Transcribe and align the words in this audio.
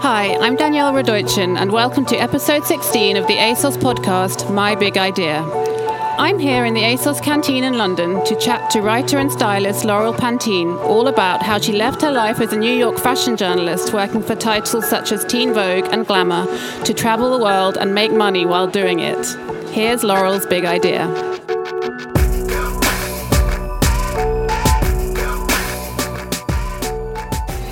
Hi, 0.00 0.36
I'm 0.36 0.56
Danielle 0.56 0.92
Radojcin, 0.92 1.56
and 1.56 1.72
welcome 1.72 2.04
to 2.06 2.16
episode 2.16 2.64
16 2.64 3.16
of 3.16 3.26
the 3.26 3.36
ASOS 3.36 3.78
podcast, 3.78 4.52
My 4.52 4.74
Big 4.74 4.98
Idea. 4.98 5.40
I'm 6.18 6.38
here 6.38 6.64
in 6.64 6.74
the 6.74 6.82
ASOS 6.82 7.22
canteen 7.22 7.64
in 7.64 7.78
London 7.78 8.22
to 8.26 8.36
chat 8.36 8.70
to 8.72 8.82
writer 8.82 9.18
and 9.18 9.32
stylist 9.32 9.84
Laurel 9.84 10.12
Pantin 10.12 10.76
all 10.84 11.08
about 11.08 11.42
how 11.42 11.58
she 11.58 11.72
left 11.72 12.02
her 12.02 12.10
life 12.10 12.40
as 12.40 12.52
a 12.52 12.58
New 12.58 12.74
York 12.74 12.98
fashion 12.98 13.36
journalist 13.36 13.94
working 13.94 14.22
for 14.22 14.34
titles 14.34 14.86
such 14.90 15.10
as 15.12 15.24
Teen 15.24 15.54
Vogue 15.54 15.86
and 15.90 16.06
Glamour 16.06 16.44
to 16.84 16.92
travel 16.92 17.30
the 17.30 17.42
world 17.42 17.78
and 17.78 17.94
make 17.94 18.12
money 18.12 18.44
while 18.44 18.66
doing 18.66 18.98
it. 18.98 19.24
Here's 19.70 20.04
Laurel's 20.04 20.44
big 20.44 20.64
idea. 20.64 21.06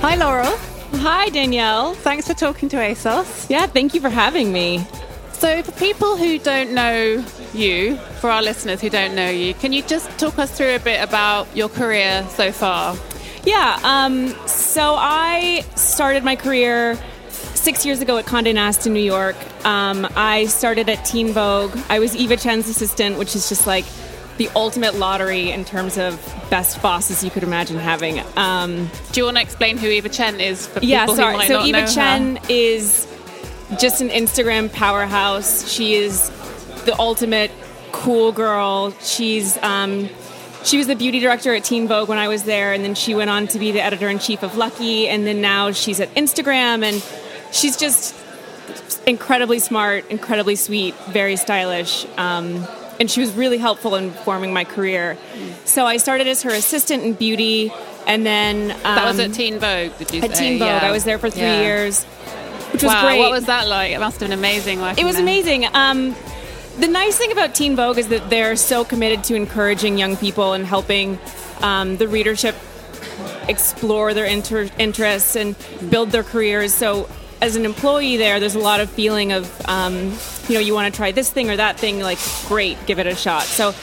Hi, 0.00 0.14
Laurel. 0.14 0.56
Hi, 1.04 1.30
Danielle. 1.30 1.94
Thanks 1.94 2.28
for 2.28 2.34
talking 2.34 2.68
to 2.68 2.76
ASOS. 2.76 3.50
Yeah, 3.50 3.66
thank 3.66 3.92
you 3.92 4.00
for 4.00 4.08
having 4.08 4.52
me. 4.52 4.86
So, 5.32 5.60
for 5.64 5.72
people 5.72 6.16
who 6.16 6.38
don't 6.38 6.74
know 6.74 7.24
you, 7.52 7.96
for 8.20 8.30
our 8.30 8.40
listeners 8.40 8.80
who 8.80 8.88
don't 8.88 9.16
know 9.16 9.28
you, 9.28 9.52
can 9.54 9.72
you 9.72 9.82
just 9.82 10.08
talk 10.16 10.38
us 10.38 10.56
through 10.56 10.76
a 10.76 10.78
bit 10.78 11.02
about 11.02 11.48
your 11.56 11.68
career 11.68 12.24
so 12.28 12.52
far? 12.52 12.96
Yeah, 13.44 13.80
um, 13.82 14.28
so 14.46 14.94
I 14.96 15.64
started 15.74 16.22
my 16.22 16.36
career 16.36 16.96
six 17.30 17.84
years 17.84 18.00
ago 18.00 18.16
at 18.18 18.26
Condé 18.26 18.54
Nast 18.54 18.86
in 18.86 18.92
New 18.92 19.00
York. 19.00 19.34
Um, 19.66 20.06
I 20.14 20.46
started 20.46 20.88
at 20.88 21.04
Teen 21.04 21.32
Vogue. 21.32 21.76
I 21.88 21.98
was 21.98 22.14
Eva 22.14 22.36
Chen's 22.36 22.68
assistant, 22.68 23.18
which 23.18 23.34
is 23.34 23.48
just 23.48 23.66
like 23.66 23.86
the 24.38 24.48
ultimate 24.56 24.94
lottery 24.94 25.50
in 25.50 25.64
terms 25.64 25.98
of 25.98 26.18
best 26.50 26.80
bosses 26.82 27.22
you 27.22 27.30
could 27.30 27.42
imagine 27.42 27.78
having. 27.78 28.20
Um, 28.36 28.90
Do 29.12 29.20
you 29.20 29.24
want 29.24 29.36
to 29.36 29.42
explain 29.42 29.78
who 29.78 29.88
Eva 29.88 30.08
Chen 30.08 30.40
is 30.40 30.66
for 30.66 30.74
people 30.80 30.88
yeah, 30.88 31.06
who 31.06 31.16
might 31.16 31.48
So 31.48 31.54
not 31.58 31.66
Eva 31.66 31.80
know 31.82 31.86
Chen 31.86 32.36
her? 32.36 32.42
is 32.48 33.06
just 33.78 34.00
an 34.00 34.08
Instagram 34.08 34.72
powerhouse. 34.72 35.70
She 35.70 35.94
is 35.94 36.30
the 36.84 36.96
ultimate 36.98 37.50
cool 37.92 38.32
girl. 38.32 38.92
She's 39.00 39.56
um, 39.62 40.08
she 40.64 40.78
was 40.78 40.86
the 40.86 40.96
beauty 40.96 41.20
director 41.20 41.54
at 41.54 41.64
Teen 41.64 41.88
Vogue 41.88 42.08
when 42.08 42.18
I 42.18 42.28
was 42.28 42.44
there, 42.44 42.72
and 42.72 42.84
then 42.84 42.94
she 42.94 43.14
went 43.14 43.30
on 43.30 43.46
to 43.48 43.58
be 43.58 43.72
the 43.72 43.82
editor 43.82 44.08
in 44.08 44.18
chief 44.18 44.42
of 44.42 44.56
Lucky, 44.56 45.08
and 45.08 45.26
then 45.26 45.40
now 45.40 45.72
she's 45.72 46.00
at 46.00 46.12
Instagram, 46.14 46.82
and 46.84 47.02
she's 47.52 47.76
just 47.76 48.14
incredibly 49.06 49.58
smart, 49.58 50.08
incredibly 50.10 50.56
sweet, 50.56 50.94
very 51.08 51.36
stylish. 51.36 52.06
Um, 52.16 52.66
and 53.02 53.10
she 53.10 53.20
was 53.20 53.32
really 53.32 53.58
helpful 53.58 53.96
in 53.96 54.12
forming 54.12 54.52
my 54.52 54.62
career. 54.62 55.18
So 55.64 55.84
I 55.84 55.96
started 55.96 56.28
as 56.28 56.42
her 56.42 56.50
assistant 56.50 57.02
in 57.02 57.14
beauty, 57.14 57.72
and 58.06 58.24
then 58.24 58.70
um, 58.70 58.78
That 58.94 59.04
was 59.06 59.18
at 59.18 59.32
Teen 59.34 59.58
Vogue, 59.58 59.90
did 59.98 60.14
you 60.14 60.22
at 60.22 60.36
say? 60.36 60.50
Teen 60.50 60.58
Vogue. 60.60 60.68
Yeah. 60.68 60.86
I 60.88 60.92
was 60.92 61.02
there 61.02 61.18
for 61.18 61.28
three 61.28 61.42
Yeah. 61.42 61.62
years, 61.62 62.04
which 62.72 62.84
was 62.84 62.92
wow, 62.92 63.02
great. 63.02 63.18
what 63.18 63.32
was 63.32 63.46
that 63.46 63.66
like? 63.66 63.90
It 63.90 63.98
must 63.98 64.20
have 64.20 64.30
been 64.30 64.38
amazing 64.38 64.80
working 64.80 65.02
It 65.02 65.04
was 65.04 65.16
there. 65.16 65.24
amazing. 65.24 65.66
Um, 65.74 66.14
the 66.78 66.86
nice 66.86 67.18
thing 67.18 67.32
about 67.32 67.56
Teen 67.56 67.74
Vogue 67.74 67.98
is 67.98 68.06
that 68.08 68.30
they're 68.30 68.54
so 68.54 68.84
committed 68.84 69.24
to 69.24 69.34
encouraging 69.34 69.98
young 69.98 70.16
people 70.16 70.52
and 70.52 70.64
helping 70.64 71.18
um, 71.60 71.96
the 71.96 72.06
readership 72.06 72.54
explore 73.48 74.14
their 74.14 74.26
inter- 74.26 74.70
interests 74.78 75.34
and 75.34 75.56
build 75.90 76.10
their 76.10 76.22
careers. 76.22 76.72
So, 76.72 77.08
as 77.42 77.56
an 77.56 77.64
employee 77.64 78.16
there, 78.16 78.38
there's 78.38 78.54
a 78.54 78.60
lot 78.60 78.78
of 78.80 78.88
feeling 78.88 79.32
of, 79.32 79.68
um, 79.68 80.16
you 80.48 80.54
know, 80.54 80.60
you 80.60 80.72
want 80.72 80.92
to 80.92 80.96
try 80.96 81.10
this 81.10 81.28
thing 81.28 81.50
or 81.50 81.56
that 81.56 81.78
thing. 81.78 82.00
Like, 82.00 82.18
great, 82.46 82.78
give 82.86 83.00
it 83.00 83.06
a 83.06 83.16
shot. 83.16 83.42
So, 83.42 83.74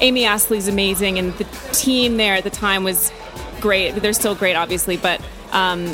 Amy 0.00 0.24
Astley's 0.24 0.68
amazing, 0.68 1.18
and 1.18 1.32
the 1.34 1.44
team 1.72 2.16
there 2.16 2.34
at 2.34 2.44
the 2.44 2.50
time 2.50 2.84
was 2.84 3.12
great. 3.60 3.96
They're 3.96 4.12
still 4.12 4.36
great, 4.36 4.54
obviously, 4.54 4.96
but 4.96 5.20
um, 5.50 5.92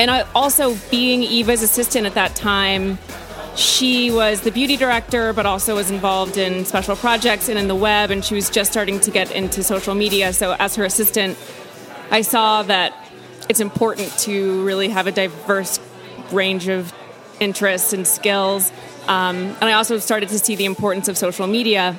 and 0.00 0.10
I 0.10 0.26
also 0.34 0.76
being 0.90 1.22
Eva's 1.22 1.62
assistant 1.62 2.06
at 2.06 2.14
that 2.14 2.34
time 2.34 2.98
she 3.56 4.10
was 4.10 4.40
the 4.40 4.50
beauty 4.50 4.76
director, 4.76 5.32
but 5.32 5.46
also 5.46 5.76
was 5.76 5.88
involved 5.88 6.36
in 6.36 6.64
special 6.64 6.96
projects 6.96 7.48
and 7.48 7.56
in 7.56 7.68
the 7.68 7.74
web, 7.74 8.10
and 8.10 8.24
she 8.24 8.34
was 8.34 8.50
just 8.50 8.72
starting 8.72 8.98
to 8.98 9.12
get 9.12 9.30
into 9.30 9.62
social 9.62 9.94
media. 9.94 10.32
So, 10.32 10.56
as 10.58 10.74
her 10.74 10.84
assistant, 10.84 11.38
I 12.10 12.22
saw 12.22 12.64
that 12.64 12.92
it's 13.48 13.60
important 13.60 14.10
to 14.20 14.64
really 14.64 14.88
have 14.88 15.06
a 15.06 15.12
diverse 15.12 15.78
range 16.32 16.68
of 16.68 16.92
interests 17.40 17.92
and 17.92 18.06
skills. 18.06 18.72
Um, 19.06 19.36
and 19.36 19.64
I 19.64 19.72
also 19.74 19.98
started 19.98 20.28
to 20.30 20.38
see 20.38 20.56
the 20.56 20.64
importance 20.64 21.08
of 21.08 21.18
social 21.18 21.46
media. 21.46 21.96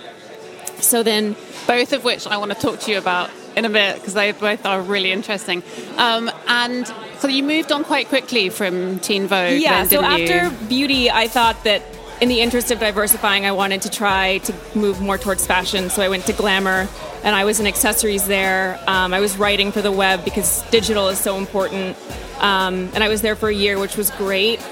So 0.80 1.04
then, 1.04 1.36
both 1.68 1.94
of 1.94 2.04
which 2.04 2.28
I 2.28 2.38
want 2.38 2.52
to 2.52 2.60
talk 2.60 2.80
to 2.82 2.92
you 2.92 2.98
about 2.98 3.30
in 3.56 3.64
a 3.66 3.70
bit 3.70 3.96
because 3.96 4.14
they 4.14 4.32
both 4.34 4.66
are 4.66 4.82
really 4.82 5.12
interesting. 5.12 5.64
Um, 5.98 6.30
and 6.48 6.86
so 7.20 7.28
you 7.28 7.44
moved 7.44 7.72
on 7.72 7.84
quite 7.84 8.10
quickly 8.10 8.50
from 8.50 9.00
Teen 9.00 9.28
Vogue. 9.28 9.60
yeah. 9.62 9.84
then, 9.84 9.90
So 9.90 10.02
didn't 10.02 10.28
you? 10.28 10.34
after 10.36 10.66
beauty, 10.68 11.10
I 11.10 11.28
thought 11.28 11.64
that 11.64 11.82
in 12.22 12.30
the 12.30 12.42
interest 12.42 12.72
of 12.72 12.80
diversifying, 12.80 13.46
I 13.46 13.52
wanted 13.52 13.82
to 13.84 13.90
try 13.90 14.40
to 14.40 14.54
move 14.78 15.02
more 15.02 15.18
towards 15.18 15.46
fashion. 15.48 15.90
So 15.90 16.02
I 16.02 16.10
went 16.10 16.26
to 16.28 16.34
Glamour, 16.34 16.88
and 17.24 17.36
I 17.36 17.46
was 17.46 17.60
in 17.60 17.68
accessories 17.68 18.28
there. 18.28 18.80
Um, 18.88 19.14
I 19.14 19.20
was 19.20 19.38
writing 19.38 19.72
for 19.72 19.82
the 19.82 19.92
web 19.92 20.24
because 20.26 20.62
digital 20.70 21.08
is 21.10 21.20
so 21.20 21.38
important, 21.38 21.98
um, 22.40 22.90
and 22.94 23.04
I 23.04 23.10
was 23.10 23.22
there 23.22 23.36
for 23.36 23.50
a 23.50 23.54
year, 23.54 23.80
which 23.80 23.98
was 23.98 24.12
great. 24.12 24.66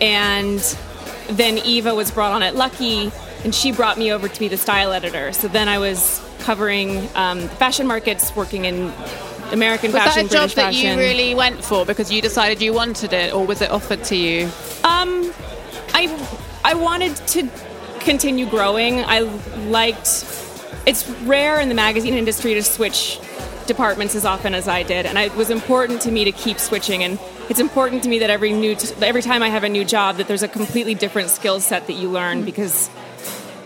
And 0.00 0.60
then 1.30 1.58
Eva 1.58 1.94
was 1.94 2.10
brought 2.10 2.32
on 2.32 2.42
at 2.42 2.54
Lucky, 2.54 3.10
and 3.44 3.54
she 3.54 3.72
brought 3.72 3.98
me 3.98 4.12
over 4.12 4.28
to 4.28 4.40
be 4.40 4.48
the 4.48 4.56
style 4.56 4.92
editor. 4.92 5.32
So 5.32 5.48
then 5.48 5.68
I 5.68 5.78
was 5.78 6.24
covering 6.40 7.08
um, 7.14 7.48
fashion 7.48 7.86
markets, 7.86 8.34
working 8.34 8.64
in 8.64 8.92
American 9.52 9.92
was 9.92 10.02
fashion, 10.02 10.24
Was 10.24 10.32
that 10.32 10.44
a 10.44 10.48
job 10.48 10.54
British 10.54 10.54
that 10.54 10.74
you 10.74 10.98
really 10.98 11.34
went 11.34 11.64
for 11.64 11.84
because 11.84 12.12
you 12.12 12.20
decided 12.22 12.60
you 12.60 12.72
wanted 12.72 13.12
it, 13.12 13.34
or 13.34 13.46
was 13.46 13.60
it 13.60 13.70
offered 13.70 14.04
to 14.04 14.16
you? 14.16 14.44
Um, 14.84 15.32
I 15.94 16.08
I 16.64 16.74
wanted 16.74 17.16
to 17.28 17.48
continue 18.00 18.46
growing. 18.46 19.00
I 19.00 19.20
liked. 19.68 20.24
It's 20.86 21.08
rare 21.24 21.60
in 21.60 21.68
the 21.68 21.74
magazine 21.74 22.14
industry 22.14 22.54
to 22.54 22.62
switch 22.62 23.18
departments 23.68 24.16
as 24.16 24.24
often 24.24 24.54
as 24.54 24.66
I 24.66 24.82
did, 24.82 25.06
and 25.06 25.16
it 25.16 25.34
was 25.36 25.50
important 25.50 26.02
to 26.02 26.10
me 26.10 26.24
to 26.24 26.32
keep 26.32 26.58
switching. 26.58 27.04
And 27.04 27.20
it's 27.48 27.60
important 27.60 28.02
to 28.02 28.08
me 28.08 28.18
that 28.18 28.30
every 28.30 28.52
new 28.52 28.76
every 29.00 29.22
time 29.22 29.42
I 29.44 29.48
have 29.48 29.62
a 29.62 29.68
new 29.68 29.84
job, 29.84 30.16
that 30.16 30.26
there's 30.26 30.42
a 30.42 30.48
completely 30.48 30.94
different 30.94 31.30
skill 31.30 31.60
set 31.60 31.86
that 31.86 31.92
you 31.92 32.10
learn 32.10 32.44
because 32.44 32.90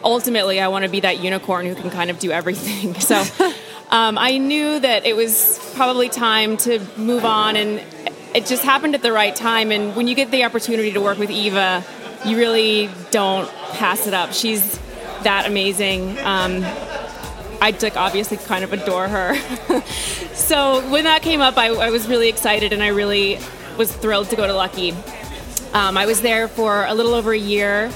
ultimately 0.05 0.61
I 0.61 0.69
want 0.69 0.85
to 0.85 0.91
be 0.91 1.01
that 1.01 1.21
unicorn 1.21 1.65
who 1.65 1.75
can 1.75 1.89
kind 1.89 2.11
of 2.11 2.19
do 2.19 2.31
everything. 2.31 2.95
So. 3.01 3.25
Um, 3.93 4.17
I 4.17 4.39
knew 4.39 4.81
that 4.81 5.05
it 5.05 5.15
was 5.17 5.59
probably 5.75 6.09
time 6.09 6.57
to 6.59 6.81
move 6.97 7.27
on, 7.27 7.57
and 7.57 7.79
it 8.35 8.47
just 8.47 8.62
happened 8.62 8.95
at 8.95 9.03
the 9.03 9.12
right 9.12 9.37
time. 9.37 9.71
And 9.71 9.95
when 9.95 10.09
you 10.09 10.15
get 10.15 10.31
the 10.31 10.45
opportunity 10.45 10.93
to 10.93 11.01
work 11.03 11.19
with 11.19 11.31
Eva, 11.31 11.85
you 12.25 12.39
really 12.39 12.89
don't 13.11 13.51
pass 13.73 14.07
it 14.07 14.15
up. 14.15 14.33
She's 14.33 14.79
that 15.25 15.45
amazing. 15.47 16.19
Um, 16.21 16.62
I 17.62 17.71
like 17.81 17.97
obviously 17.97 18.39
kind 18.39 18.65
of 18.65 18.73
adore 18.73 19.06
her. 19.06 19.37
so 20.34 20.81
when 20.91 21.05
that 21.05 21.23
came 21.23 21.41
up, 21.41 21.56
I, 21.56 21.69
I 21.69 21.91
was 21.91 22.09
really 22.09 22.28
excited, 22.28 22.73
and 22.73 22.83
I 22.83 22.89
really 22.89 23.39
was 23.78 23.95
thrilled 23.95 24.31
to 24.31 24.37
go 24.37 24.49
to 24.49 24.53
Lucky. 24.53 24.91
Um, 25.73 25.97
I 25.97 26.05
was 26.06 26.23
there 26.23 26.49
for 26.49 26.85
a 26.85 26.93
little 26.93 27.14
over 27.14 27.32
a 27.32 27.38
year, 27.38 27.93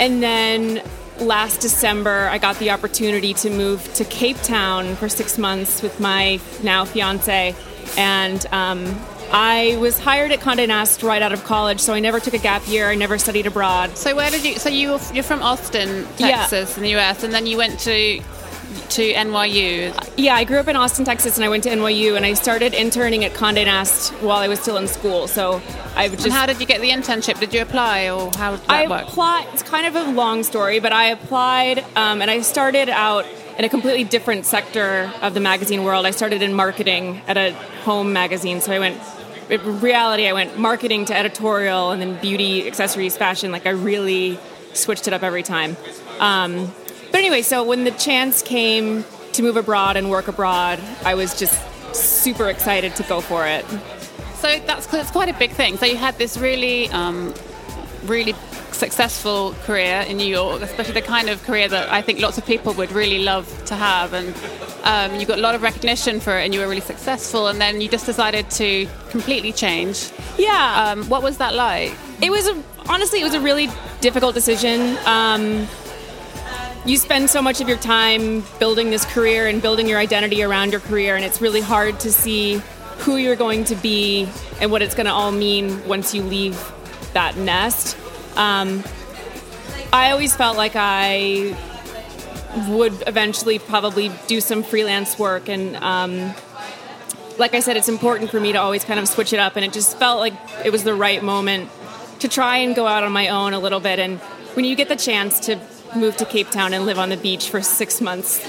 and 0.00 0.20
then 0.20 0.82
last 1.20 1.60
December, 1.60 2.28
I 2.32 2.38
got 2.38 2.58
the 2.58 2.70
opportunity 2.70 3.32
to 3.34 3.48
move 3.48 3.94
to 3.94 4.04
Cape 4.04 4.38
Town 4.38 4.96
for 4.96 5.08
six 5.08 5.38
months 5.38 5.80
with 5.80 6.00
my 6.00 6.40
now 6.64 6.84
fiance, 6.84 7.54
and 7.96 8.44
um, 8.46 8.92
I 9.30 9.76
was 9.80 10.00
hired 10.00 10.32
at 10.32 10.40
Condé 10.40 10.66
Nast 10.66 11.04
right 11.04 11.22
out 11.22 11.32
of 11.32 11.44
college, 11.44 11.78
so 11.78 11.94
I 11.94 12.00
never 12.00 12.18
took 12.18 12.34
a 12.34 12.38
gap 12.38 12.66
year. 12.66 12.90
I 12.90 12.96
never 12.96 13.18
studied 13.18 13.46
abroad. 13.46 13.96
So 13.96 14.16
where 14.16 14.32
did 14.32 14.44
you? 14.44 14.58
So 14.58 14.68
you 14.68 14.98
you're 15.12 15.22
from 15.22 15.42
Austin, 15.42 16.08
Yeah. 16.18 16.38
Texas, 16.38 16.76
in 16.76 16.82
the 16.82 16.96
US, 16.96 17.22
and 17.22 17.32
then 17.32 17.46
you 17.46 17.56
went 17.56 17.78
to 17.80 18.20
to 18.90 19.12
NYU. 19.12 19.92
Yeah, 20.16 20.34
I 20.34 20.44
grew 20.44 20.58
up 20.58 20.68
in 20.68 20.76
Austin, 20.76 21.04
Texas, 21.04 21.36
and 21.36 21.44
I 21.44 21.48
went 21.48 21.64
to 21.64 21.70
NYU, 21.70 22.16
and 22.16 22.24
I 22.24 22.34
started 22.34 22.74
interning 22.74 23.24
at 23.24 23.32
Condé 23.32 23.64
Nast 23.64 24.12
while 24.14 24.38
I 24.38 24.48
was 24.48 24.60
still 24.60 24.76
in 24.76 24.86
school. 24.88 25.28
So 25.28 25.60
I 25.96 26.08
just 26.08 26.24
and 26.24 26.32
how 26.32 26.46
did 26.46 26.60
you 26.60 26.66
get 26.66 26.80
the 26.80 26.90
internship? 26.90 27.38
Did 27.40 27.54
you 27.54 27.62
apply, 27.62 28.10
or 28.10 28.30
how 28.36 28.52
did 28.52 28.60
that 28.60 28.70
I 28.70 28.86
work? 28.88 29.08
applied. 29.08 29.48
It's 29.52 29.62
kind 29.62 29.86
of 29.86 29.96
a 29.96 30.10
long 30.12 30.42
story, 30.42 30.80
but 30.80 30.92
I 30.92 31.06
applied, 31.06 31.78
um, 31.96 32.22
and 32.22 32.30
I 32.30 32.40
started 32.40 32.88
out 32.88 33.26
in 33.58 33.64
a 33.64 33.68
completely 33.68 34.04
different 34.04 34.46
sector 34.46 35.10
of 35.22 35.34
the 35.34 35.40
magazine 35.40 35.84
world. 35.84 36.06
I 36.06 36.10
started 36.10 36.42
in 36.42 36.54
marketing 36.54 37.22
at 37.26 37.36
a 37.36 37.52
home 37.84 38.12
magazine, 38.12 38.60
so 38.60 38.72
I 38.72 38.78
went 38.78 39.00
in 39.50 39.80
reality, 39.80 40.26
I 40.26 40.32
went 40.32 40.58
marketing 40.58 41.04
to 41.06 41.16
editorial 41.16 41.90
and 41.90 42.00
then 42.00 42.18
beauty, 42.20 42.66
accessories, 42.66 43.16
fashion. 43.16 43.52
Like 43.52 43.66
I 43.66 43.70
really 43.70 44.38
switched 44.72 45.06
it 45.06 45.12
up 45.12 45.22
every 45.22 45.42
time. 45.42 45.76
Um, 46.18 46.72
but 47.14 47.20
anyway, 47.20 47.42
so 47.42 47.62
when 47.62 47.84
the 47.84 47.92
chance 47.92 48.42
came 48.42 49.04
to 49.34 49.42
move 49.44 49.56
abroad 49.56 49.96
and 49.96 50.10
work 50.10 50.26
abroad, 50.26 50.80
I 51.04 51.14
was 51.14 51.38
just 51.38 51.54
super 51.94 52.48
excited 52.48 52.96
to 52.96 53.04
go 53.04 53.20
for 53.20 53.46
it. 53.46 53.64
So 54.34 54.58
that's, 54.66 54.88
that's 54.88 55.12
quite 55.12 55.28
a 55.28 55.38
big 55.38 55.52
thing. 55.52 55.76
So 55.76 55.86
you 55.86 55.94
had 55.96 56.18
this 56.18 56.36
really, 56.36 56.88
um, 56.88 57.32
really 58.06 58.32
successful 58.72 59.54
career 59.62 60.00
in 60.08 60.16
New 60.16 60.26
York, 60.26 60.60
especially 60.62 60.94
the 60.94 61.02
kind 61.02 61.28
of 61.28 61.40
career 61.44 61.68
that 61.68 61.88
I 61.88 62.02
think 62.02 62.18
lots 62.20 62.36
of 62.36 62.44
people 62.46 62.72
would 62.72 62.90
really 62.90 63.20
love 63.20 63.46
to 63.66 63.76
have. 63.76 64.12
And 64.12 64.34
um, 64.82 65.20
you 65.20 65.24
got 65.24 65.38
a 65.38 65.40
lot 65.40 65.54
of 65.54 65.62
recognition 65.62 66.18
for 66.18 66.36
it, 66.36 66.44
and 66.44 66.52
you 66.52 66.58
were 66.58 66.66
really 66.66 66.80
successful. 66.80 67.46
And 67.46 67.60
then 67.60 67.80
you 67.80 67.88
just 67.88 68.06
decided 68.06 68.50
to 68.50 68.88
completely 69.10 69.52
change. 69.52 70.10
Yeah. 70.36 70.88
Um, 70.88 71.08
what 71.08 71.22
was 71.22 71.38
that 71.38 71.54
like? 71.54 71.94
It 72.20 72.30
was 72.30 72.48
a, 72.48 72.60
honestly, 72.88 73.20
it 73.20 73.24
was 73.24 73.34
a 73.34 73.40
really 73.40 73.68
difficult 74.00 74.34
decision. 74.34 74.96
Um, 75.06 75.68
you 76.86 76.98
spend 76.98 77.30
so 77.30 77.40
much 77.40 77.62
of 77.62 77.68
your 77.68 77.78
time 77.78 78.44
building 78.58 78.90
this 78.90 79.06
career 79.06 79.48
and 79.48 79.62
building 79.62 79.88
your 79.88 79.98
identity 79.98 80.42
around 80.42 80.70
your 80.70 80.80
career, 80.80 81.16
and 81.16 81.24
it's 81.24 81.40
really 81.40 81.62
hard 81.62 81.98
to 82.00 82.12
see 82.12 82.60
who 82.98 83.16
you're 83.16 83.36
going 83.36 83.64
to 83.64 83.74
be 83.76 84.28
and 84.60 84.70
what 84.70 84.82
it's 84.82 84.94
going 84.94 85.06
to 85.06 85.12
all 85.12 85.32
mean 85.32 85.86
once 85.88 86.14
you 86.14 86.22
leave 86.22 86.60
that 87.14 87.36
nest. 87.38 87.96
Um, 88.36 88.84
I 89.92 90.10
always 90.10 90.36
felt 90.36 90.58
like 90.58 90.72
I 90.74 91.56
would 92.68 93.02
eventually 93.06 93.58
probably 93.58 94.10
do 94.26 94.42
some 94.42 94.62
freelance 94.62 95.18
work, 95.18 95.48
and 95.48 95.76
um, 95.76 96.34
like 97.38 97.54
I 97.54 97.60
said, 97.60 97.78
it's 97.78 97.88
important 97.88 98.30
for 98.30 98.40
me 98.40 98.52
to 98.52 98.58
always 98.58 98.84
kind 98.84 99.00
of 99.00 99.08
switch 99.08 99.32
it 99.32 99.38
up, 99.38 99.56
and 99.56 99.64
it 99.64 99.72
just 99.72 99.96
felt 99.98 100.20
like 100.20 100.34
it 100.62 100.70
was 100.70 100.84
the 100.84 100.94
right 100.94 101.22
moment 101.22 101.70
to 102.18 102.28
try 102.28 102.58
and 102.58 102.76
go 102.76 102.86
out 102.86 103.04
on 103.04 103.12
my 103.12 103.28
own 103.28 103.54
a 103.54 103.58
little 103.58 103.80
bit. 103.80 103.98
And 103.98 104.18
when 104.54 104.66
you 104.66 104.76
get 104.76 104.88
the 104.88 104.96
chance 104.96 105.40
to 105.40 105.58
move 105.96 106.16
to 106.18 106.24
Cape 106.24 106.50
Town 106.50 106.74
and 106.74 106.86
live 106.86 106.98
on 106.98 107.08
the 107.08 107.16
beach 107.16 107.50
for 107.50 107.62
six 107.62 108.00
months, 108.00 108.44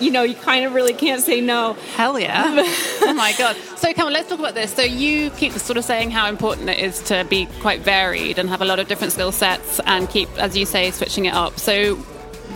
you 0.00 0.10
know, 0.10 0.22
you 0.22 0.34
kind 0.34 0.64
of 0.64 0.74
really 0.74 0.94
can't 0.94 1.22
say 1.22 1.40
no. 1.40 1.74
Hell 1.94 2.18
yeah. 2.18 2.44
oh 3.02 3.14
my 3.16 3.32
God. 3.38 3.56
So, 3.76 3.92
come 3.94 4.06
on, 4.06 4.12
let's 4.12 4.28
talk 4.28 4.38
about 4.38 4.54
this. 4.54 4.74
So, 4.74 4.82
you 4.82 5.30
keep 5.30 5.52
sort 5.52 5.76
of 5.76 5.84
saying 5.84 6.10
how 6.10 6.28
important 6.28 6.68
it 6.68 6.78
is 6.78 7.00
to 7.04 7.24
be 7.24 7.46
quite 7.60 7.80
varied 7.80 8.38
and 8.38 8.48
have 8.48 8.62
a 8.62 8.64
lot 8.64 8.80
of 8.80 8.88
different 8.88 9.12
skill 9.12 9.32
sets 9.32 9.80
and 9.86 10.08
keep, 10.10 10.28
as 10.38 10.56
you 10.56 10.66
say, 10.66 10.90
switching 10.90 11.26
it 11.26 11.34
up. 11.34 11.58
So, 11.58 11.96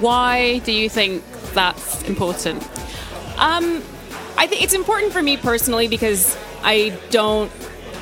why 0.01 0.59
do 0.61 0.73
you 0.73 0.89
think 0.91 1.23
that's 1.55 2.03
important? 2.03 2.63
Um, 3.39 3.83
I 4.37 4.47
think 4.47 4.63
it's 4.63 4.75
important 4.75 5.13
for 5.13 5.23
me 5.23 5.37
personally 5.37 5.89
because 5.89 6.37
I 6.63 6.99
don't 7.11 7.51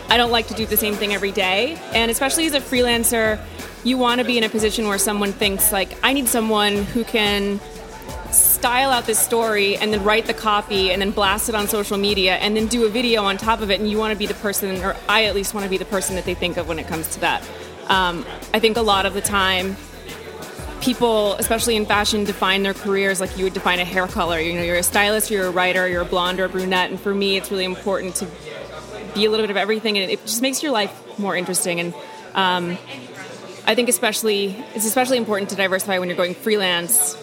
I 0.09 0.17
don't 0.17 0.31
like 0.31 0.49
to 0.49 0.55
do 0.55 0.67
the 0.67 0.77
same 0.77 0.95
thing 0.95 1.15
every 1.15 1.33
day, 1.33 1.79
and 1.93 2.11
especially 2.11 2.47
as 2.47 2.55
a 2.55 2.61
freelancer, 2.61 3.41
you 3.85 3.99
want 3.99 4.19
to 4.19 4.27
be 4.27 4.39
in 4.39 4.45
a 4.45 4.49
position 4.49 4.89
where 4.89 4.99
someone 4.99 5.33
thinks 5.33 5.71
like 5.71 5.97
I 6.03 6.13
need 6.13 6.27
someone 6.27 6.85
who 6.85 7.05
can 7.05 7.61
style 8.33 8.91
out 8.91 9.07
this 9.07 9.19
story 9.19 9.77
and 9.77 9.93
then 9.93 10.03
write 10.03 10.27
the 10.27 10.35
copy 10.35 10.91
and 10.91 11.01
then 11.01 11.11
blast 11.13 11.49
it 11.49 11.55
on 11.55 11.69
social 11.69 11.97
media 11.97 12.35
and 12.37 12.57
then 12.57 12.67
do 12.67 12.85
a 12.85 12.89
video 12.89 13.23
on 13.23 13.37
top 13.37 13.61
of 13.61 13.71
it 13.71 13.79
and 13.79 13.89
you 13.89 13.99
want 13.99 14.13
to 14.13 14.19
be 14.19 14.27
the 14.27 14.35
person 14.35 14.83
or 14.83 14.97
i 15.09 15.27
at 15.27 15.35
least 15.35 15.55
want 15.55 15.63
to 15.63 15.71
be 15.71 15.77
the 15.77 15.85
person 15.85 16.17
that 16.17 16.25
they 16.25 16.35
think 16.35 16.57
of 16.57 16.67
when 16.67 16.79
it 16.79 16.89
comes 16.89 17.09
to 17.09 17.21
that. 17.21 17.49
Um, 17.89 18.25
i 18.53 18.59
think 18.59 18.77
a 18.77 18.83
lot 18.83 19.07
of 19.07 19.15
the 19.15 19.21
time 19.21 19.77
people 20.81 21.35
especially 21.35 21.77
in 21.77 21.87
fashion 21.87 22.25
define 22.25 22.63
their 22.63 22.75
careers 22.75 23.21
like 23.21 23.37
you 23.39 23.45
would 23.45 23.55
define 23.55 23.79
a 23.79 23.85
hair 23.85 24.07
color. 24.07 24.41
You 24.41 24.55
know 24.55 24.63
you're 24.63 24.77
a 24.77 24.83
stylist 24.83 25.31
you're 25.31 25.47
a 25.47 25.51
writer 25.51 25.87
you're 25.87 26.03
a 26.03 26.07
blonde 26.07 26.41
or 26.41 26.47
a 26.47 26.49
brunette 26.49 26.91
and 26.91 26.99
for 26.99 27.15
me 27.15 27.37
it's 27.37 27.51
really 27.51 27.65
important 27.65 28.17
to 28.17 28.27
be 29.15 29.27
a 29.27 29.31
little 29.31 29.45
bit 29.45 29.51
of 29.51 29.57
everything 29.57 29.97
and 29.99 30.11
it 30.11 30.21
just 30.23 30.43
makes 30.43 30.63
your 30.63 30.73
life 30.73 31.19
more 31.19 31.37
interesting 31.37 31.79
and 31.79 31.95
um, 32.35 32.77
i 33.67 33.75
think 33.75 33.89
especially 33.89 34.57
it's 34.75 34.87
especially 34.87 35.19
important 35.19 35.51
to 35.51 35.57
diversify 35.57 35.99
when 35.99 36.09
you're 36.09 36.17
going 36.17 36.35
freelance 36.35 37.17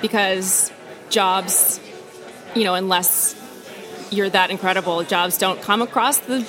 because 0.00 0.72
jobs, 1.10 1.80
you 2.54 2.64
know, 2.64 2.74
unless 2.74 3.34
you're 4.10 4.30
that 4.30 4.50
incredible, 4.50 5.02
jobs 5.02 5.38
don't 5.38 5.60
come 5.62 5.82
across 5.82 6.18
the 6.18 6.40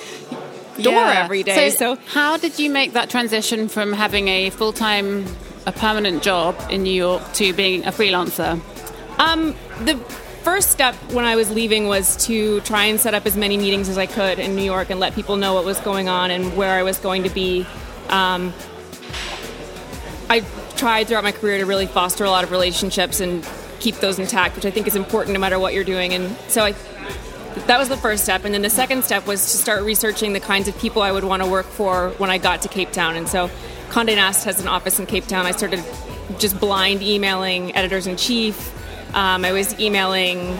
door 0.80 0.92
yeah. 0.92 1.22
every 1.24 1.42
day. 1.42 1.70
So, 1.70 1.94
so, 1.94 2.00
how 2.06 2.36
did 2.36 2.58
you 2.58 2.70
make 2.70 2.92
that 2.92 3.10
transition 3.10 3.68
from 3.68 3.92
having 3.92 4.28
a 4.28 4.50
full 4.50 4.72
time, 4.72 5.26
a 5.66 5.72
permanent 5.72 6.22
job 6.22 6.56
in 6.70 6.82
New 6.82 6.92
York 6.92 7.22
to 7.34 7.52
being 7.52 7.84
a 7.86 7.90
freelancer? 7.90 8.60
Um, 9.18 9.56
the 9.84 9.96
first 10.42 10.70
step 10.70 10.94
when 11.12 11.24
I 11.24 11.36
was 11.36 11.50
leaving 11.50 11.88
was 11.88 12.16
to 12.26 12.60
try 12.60 12.84
and 12.84 13.00
set 13.00 13.14
up 13.14 13.26
as 13.26 13.36
many 13.36 13.56
meetings 13.56 13.88
as 13.88 13.98
I 13.98 14.06
could 14.06 14.38
in 14.38 14.54
New 14.54 14.62
York 14.62 14.90
and 14.90 15.00
let 15.00 15.14
people 15.14 15.36
know 15.36 15.54
what 15.54 15.64
was 15.64 15.80
going 15.80 16.08
on 16.08 16.30
and 16.30 16.56
where 16.56 16.70
I 16.70 16.84
was 16.84 16.98
going 16.98 17.24
to 17.24 17.30
be. 17.30 17.66
Um, 18.08 18.54
I 20.30 20.40
tried 20.76 21.08
throughout 21.08 21.24
my 21.24 21.32
career 21.32 21.58
to 21.58 21.66
really 21.66 21.86
foster 21.86 22.24
a 22.24 22.30
lot 22.30 22.44
of 22.44 22.50
relationships 22.50 23.20
and 23.20 23.48
keep 23.80 23.96
those 23.96 24.18
intact, 24.18 24.56
which 24.56 24.66
I 24.66 24.70
think 24.70 24.86
is 24.86 24.96
important 24.96 25.34
no 25.34 25.40
matter 25.40 25.58
what 25.58 25.72
you're 25.72 25.84
doing. 25.84 26.12
And 26.12 26.36
so 26.48 26.64
I, 26.64 26.72
that 27.66 27.78
was 27.78 27.88
the 27.88 27.96
first 27.96 28.24
step. 28.24 28.44
And 28.44 28.52
then 28.52 28.62
the 28.62 28.70
second 28.70 29.04
step 29.04 29.26
was 29.26 29.40
to 29.40 29.56
start 29.56 29.82
researching 29.82 30.32
the 30.32 30.40
kinds 30.40 30.68
of 30.68 30.78
people 30.78 31.02
I 31.02 31.12
would 31.12 31.24
want 31.24 31.42
to 31.42 31.48
work 31.48 31.66
for 31.66 32.10
when 32.18 32.30
I 32.30 32.38
got 32.38 32.62
to 32.62 32.68
Cape 32.68 32.92
Town. 32.92 33.16
And 33.16 33.28
so 33.28 33.50
Condé 33.88 34.16
Nast 34.16 34.44
has 34.44 34.60
an 34.60 34.68
office 34.68 34.98
in 34.98 35.06
Cape 35.06 35.26
Town. 35.26 35.46
I 35.46 35.52
started 35.52 35.82
just 36.38 36.60
blind 36.60 37.02
emailing 37.02 37.74
editors 37.74 38.06
in 38.06 38.16
chief. 38.16 38.74
Um, 39.14 39.44
I 39.44 39.52
was 39.52 39.78
emailing 39.80 40.58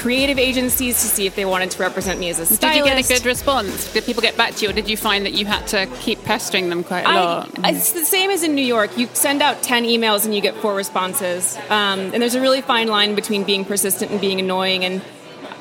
creative 0.00 0.38
agencies 0.38 1.02
to 1.02 1.06
see 1.06 1.26
if 1.26 1.36
they 1.36 1.44
wanted 1.44 1.70
to 1.70 1.78
represent 1.78 2.18
me 2.18 2.30
as 2.30 2.38
a 2.38 2.46
stylist. 2.46 2.62
Did 2.62 2.76
you 2.76 2.84
get 2.84 3.04
a 3.04 3.06
good 3.06 3.26
response? 3.26 3.92
Did 3.92 4.04
people 4.06 4.22
get 4.22 4.34
back 4.34 4.54
to 4.54 4.64
you, 4.64 4.70
or 4.70 4.72
did 4.72 4.88
you 4.88 4.96
find 4.96 5.26
that 5.26 5.34
you 5.34 5.44
had 5.44 5.66
to 5.68 5.86
keep 6.00 6.24
pestering 6.24 6.70
them 6.70 6.82
quite 6.82 7.02
a 7.02 7.12
lot? 7.12 7.50
I, 7.62 7.72
it's 7.72 7.92
the 7.92 8.06
same 8.06 8.30
as 8.30 8.42
in 8.42 8.54
New 8.54 8.64
York. 8.64 8.96
You 8.96 9.08
send 9.12 9.42
out 9.42 9.62
10 9.62 9.84
emails 9.84 10.24
and 10.24 10.34
you 10.34 10.40
get 10.40 10.54
four 10.56 10.74
responses. 10.74 11.54
Um, 11.68 12.00
and 12.00 12.22
there's 12.22 12.34
a 12.34 12.40
really 12.40 12.62
fine 12.62 12.88
line 12.88 13.14
between 13.14 13.44
being 13.44 13.66
persistent 13.66 14.10
and 14.10 14.20
being 14.20 14.40
annoying. 14.40 14.86
And 14.86 15.02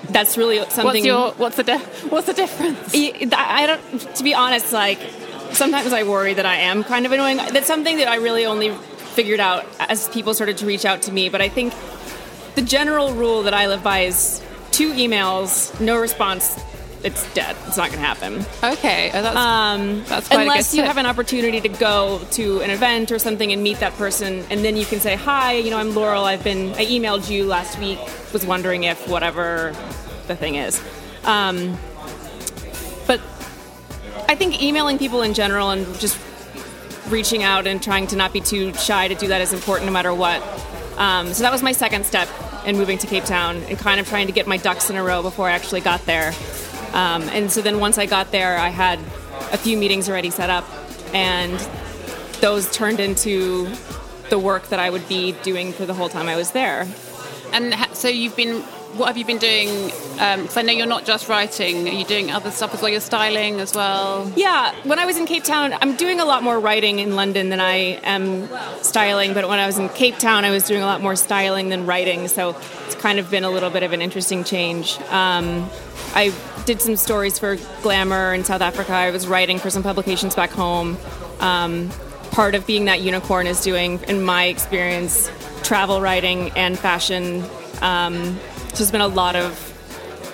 that's 0.09 0.37
really 0.37 0.57
something. 0.69 0.85
What's, 0.85 1.05
your, 1.05 1.31
what's, 1.33 1.55
the, 1.57 1.77
what's 2.09 2.27
the 2.27 2.33
difference? 2.33 2.93
I 2.95 3.65
don't, 3.67 4.15
to 4.15 4.23
be 4.23 4.33
honest, 4.33 4.71
like, 4.71 4.99
sometimes 5.51 5.91
I 5.91 6.03
worry 6.03 6.33
that 6.33 6.45
I 6.45 6.55
am 6.55 6.85
kind 6.85 7.05
of 7.05 7.11
annoying. 7.11 7.37
That's 7.37 7.67
something 7.67 7.97
that 7.97 8.07
I 8.07 8.15
really 8.15 8.45
only 8.45 8.69
figured 8.69 9.41
out 9.41 9.65
as 9.79 10.07
people 10.09 10.33
started 10.33 10.57
to 10.59 10.65
reach 10.65 10.85
out 10.85 11.01
to 11.03 11.11
me. 11.11 11.27
But 11.27 11.41
I 11.41 11.49
think 11.49 11.73
the 12.55 12.61
general 12.61 13.13
rule 13.13 13.43
that 13.43 13.53
I 13.53 13.67
live 13.67 13.83
by 13.83 14.01
is 14.01 14.41
two 14.71 14.91
emails, 14.93 15.79
no 15.79 15.99
response. 15.99 16.59
It's 17.01 17.33
dead. 17.33 17.55
It's 17.65 17.77
not 17.77 17.91
going 17.91 18.01
to 18.01 18.05
happen. 18.05 18.45
Okay, 18.61 19.09
oh, 19.13 19.21
that's, 19.21 19.35
um, 19.37 20.03
that's 20.03 20.29
unless 20.31 20.75
you 20.75 20.83
have 20.83 20.97
an 20.97 21.05
opportunity 21.05 21.61
to 21.61 21.69
go 21.69 22.19
to 22.31 22.59
an 22.59 22.69
event 22.69 23.13
or 23.13 23.19
something 23.19 23.53
and 23.53 23.63
meet 23.63 23.79
that 23.79 23.93
person, 23.93 24.43
and 24.49 24.65
then 24.65 24.75
you 24.75 24.85
can 24.85 24.99
say, 24.99 25.15
"Hi, 25.15 25.53
you 25.53 25.69
know, 25.69 25.77
I'm 25.77 25.95
Laurel. 25.95 26.25
I've 26.25 26.43
been 26.43 26.73
I 26.73 26.85
emailed 26.85 27.29
you 27.29 27.45
last 27.45 27.79
week. 27.79 27.99
Was 28.33 28.45
wondering 28.45 28.83
if 28.83 29.07
whatever 29.07 29.73
the 30.27 30.35
thing 30.35 30.55
is." 30.55 30.83
Um, 31.23 31.77
but 33.07 33.21
I 34.27 34.35
think 34.35 34.61
emailing 34.61 34.97
people 34.97 35.21
in 35.21 35.33
general 35.33 35.69
and 35.69 35.85
just 35.99 36.19
reaching 37.09 37.43
out 37.43 37.65
and 37.65 37.81
trying 37.81 38.07
to 38.07 38.15
not 38.15 38.33
be 38.33 38.41
too 38.41 38.73
shy 38.73 39.07
to 39.07 39.15
do 39.15 39.29
that 39.29 39.41
is 39.41 39.53
important 39.53 39.85
no 39.87 39.93
matter 39.93 40.13
what. 40.13 40.41
Um, 40.99 41.33
so 41.33 41.43
that 41.43 41.51
was 41.51 41.63
my 41.63 41.71
second 41.71 42.05
step 42.05 42.27
in 42.65 42.77
moving 42.77 42.97
to 42.99 43.07
Cape 43.07 43.23
Town 43.23 43.55
and 43.63 43.79
kind 43.79 43.99
of 43.99 44.07
trying 44.07 44.27
to 44.27 44.33
get 44.33 44.45
my 44.45 44.57
ducks 44.57 44.89
in 44.89 44.95
a 44.97 45.03
row 45.03 45.23
before 45.23 45.47
I 45.47 45.53
actually 45.53 45.81
got 45.81 46.05
there. 46.05 46.33
Um, 46.93 47.23
and 47.29 47.49
so 47.49 47.61
then 47.61 47.79
once 47.79 47.97
I 47.97 48.05
got 48.05 48.31
there, 48.31 48.57
I 48.57 48.69
had 48.69 48.99
a 49.51 49.57
few 49.57 49.77
meetings 49.77 50.09
already 50.09 50.29
set 50.29 50.49
up, 50.49 50.65
and 51.13 51.57
those 52.41 52.69
turned 52.71 52.99
into 52.99 53.67
the 54.29 54.37
work 54.37 54.67
that 54.67 54.79
I 54.79 54.89
would 54.89 55.07
be 55.07 55.31
doing 55.43 55.71
for 55.71 55.85
the 55.85 55.93
whole 55.93 56.09
time 56.09 56.27
I 56.27 56.35
was 56.35 56.51
there. 56.51 56.87
And 57.53 57.73
so 57.93 58.07
you've 58.07 58.35
been 58.35 58.63
what 58.95 59.07
have 59.07 59.17
you 59.17 59.25
been 59.25 59.37
doing? 59.37 59.85
Because 59.85 60.57
um, 60.57 60.59
I 60.59 60.61
know 60.63 60.73
you're 60.73 60.85
not 60.85 61.05
just 61.05 61.29
writing. 61.29 61.87
Are 61.87 61.91
you 61.91 62.05
doing 62.05 62.31
other 62.31 62.51
stuff 62.51 62.73
as 62.73 62.81
well? 62.81 62.89
You're 62.89 62.99
styling 62.99 63.59
as 63.59 63.75
well. 63.75 64.31
Yeah. 64.35 64.73
When 64.83 64.99
I 64.99 65.05
was 65.05 65.17
in 65.17 65.25
Cape 65.25 65.43
Town, 65.43 65.73
I'm 65.81 65.95
doing 65.95 66.19
a 66.19 66.25
lot 66.25 66.43
more 66.43 66.59
writing 66.59 66.99
in 66.99 67.15
London 67.15 67.49
than 67.49 67.59
I 67.59 67.99
am 68.03 68.49
styling. 68.81 69.33
But 69.33 69.47
when 69.47 69.59
I 69.59 69.67
was 69.67 69.77
in 69.77 69.89
Cape 69.89 70.17
Town, 70.17 70.43
I 70.43 70.51
was 70.51 70.63
doing 70.63 70.81
a 70.81 70.85
lot 70.85 71.01
more 71.01 71.15
styling 71.15 71.69
than 71.69 71.85
writing. 71.85 72.27
So 72.27 72.55
it's 72.85 72.95
kind 72.95 73.19
of 73.19 73.29
been 73.29 73.43
a 73.43 73.49
little 73.49 73.69
bit 73.69 73.83
of 73.83 73.93
an 73.93 74.01
interesting 74.01 74.43
change. 74.43 74.99
Um, 75.09 75.69
I 76.13 76.33
did 76.65 76.81
some 76.81 76.95
stories 76.95 77.37
for 77.37 77.57
Glamour 77.81 78.33
in 78.33 78.43
South 78.43 78.61
Africa. 78.61 78.93
I 78.93 79.11
was 79.11 79.27
writing 79.27 79.59
for 79.59 79.69
some 79.69 79.83
publications 79.83 80.35
back 80.35 80.49
home. 80.49 80.97
Um, 81.39 81.89
part 82.31 82.55
of 82.55 82.65
being 82.65 82.85
that 82.85 83.01
unicorn 83.01 83.47
is 83.47 83.61
doing, 83.61 83.99
in 84.07 84.23
my 84.23 84.45
experience, 84.45 85.31
travel 85.63 86.01
writing 86.01 86.51
and 86.51 86.77
fashion. 86.77 87.43
Um, 87.81 88.39
so 88.69 88.77
there's 88.77 88.91
been 88.91 89.01
a 89.01 89.07
lot 89.07 89.35
of 89.35 89.65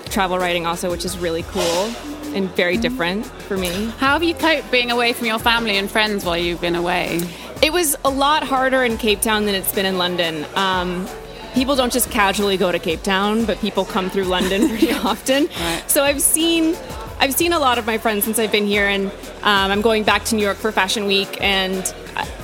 travel 0.09 0.37
writing 0.37 0.65
also, 0.65 0.89
which 0.89 1.05
is 1.05 1.17
really 1.17 1.43
cool 1.43 1.91
and 2.33 2.49
very 2.55 2.77
different 2.77 3.25
for 3.25 3.57
me. 3.57 3.87
How 3.97 4.13
have 4.13 4.23
you 4.23 4.33
coped 4.33 4.69
being 4.71 4.91
away 4.91 5.13
from 5.13 5.27
your 5.27 5.39
family 5.39 5.77
and 5.77 5.89
friends 5.89 6.25
while 6.25 6.37
you've 6.37 6.61
been 6.61 6.75
away? 6.75 7.21
It 7.61 7.71
was 7.71 7.95
a 8.05 8.09
lot 8.09 8.43
harder 8.43 8.83
in 8.83 8.97
Cape 8.97 9.21
Town 9.21 9.45
than 9.45 9.55
it's 9.55 9.73
been 9.73 9.85
in 9.85 9.97
London. 9.97 10.45
Um, 10.55 11.07
people 11.53 11.75
don't 11.75 11.91
just 11.91 12.11
casually 12.11 12.57
go 12.57 12.71
to 12.71 12.79
Cape 12.79 13.01
Town, 13.03 13.45
but 13.45 13.57
people 13.59 13.85
come 13.85 14.09
through 14.09 14.25
London 14.25 14.67
pretty 14.69 14.91
often. 14.91 15.45
Right. 15.45 15.83
So 15.87 16.03
I've 16.03 16.21
seen 16.21 16.75
I've 17.17 17.33
seen 17.33 17.53
a 17.53 17.59
lot 17.59 17.77
of 17.77 17.85
my 17.85 17.97
friends 17.97 18.25
since 18.25 18.39
I've 18.39 18.51
been 18.51 18.67
here, 18.67 18.87
and 18.87 19.07
um, 19.41 19.71
I'm 19.71 19.81
going 19.81 20.03
back 20.03 20.25
to 20.25 20.35
New 20.35 20.41
York 20.41 20.57
for 20.57 20.71
Fashion 20.71 21.05
Week, 21.05 21.41
and 21.41 21.93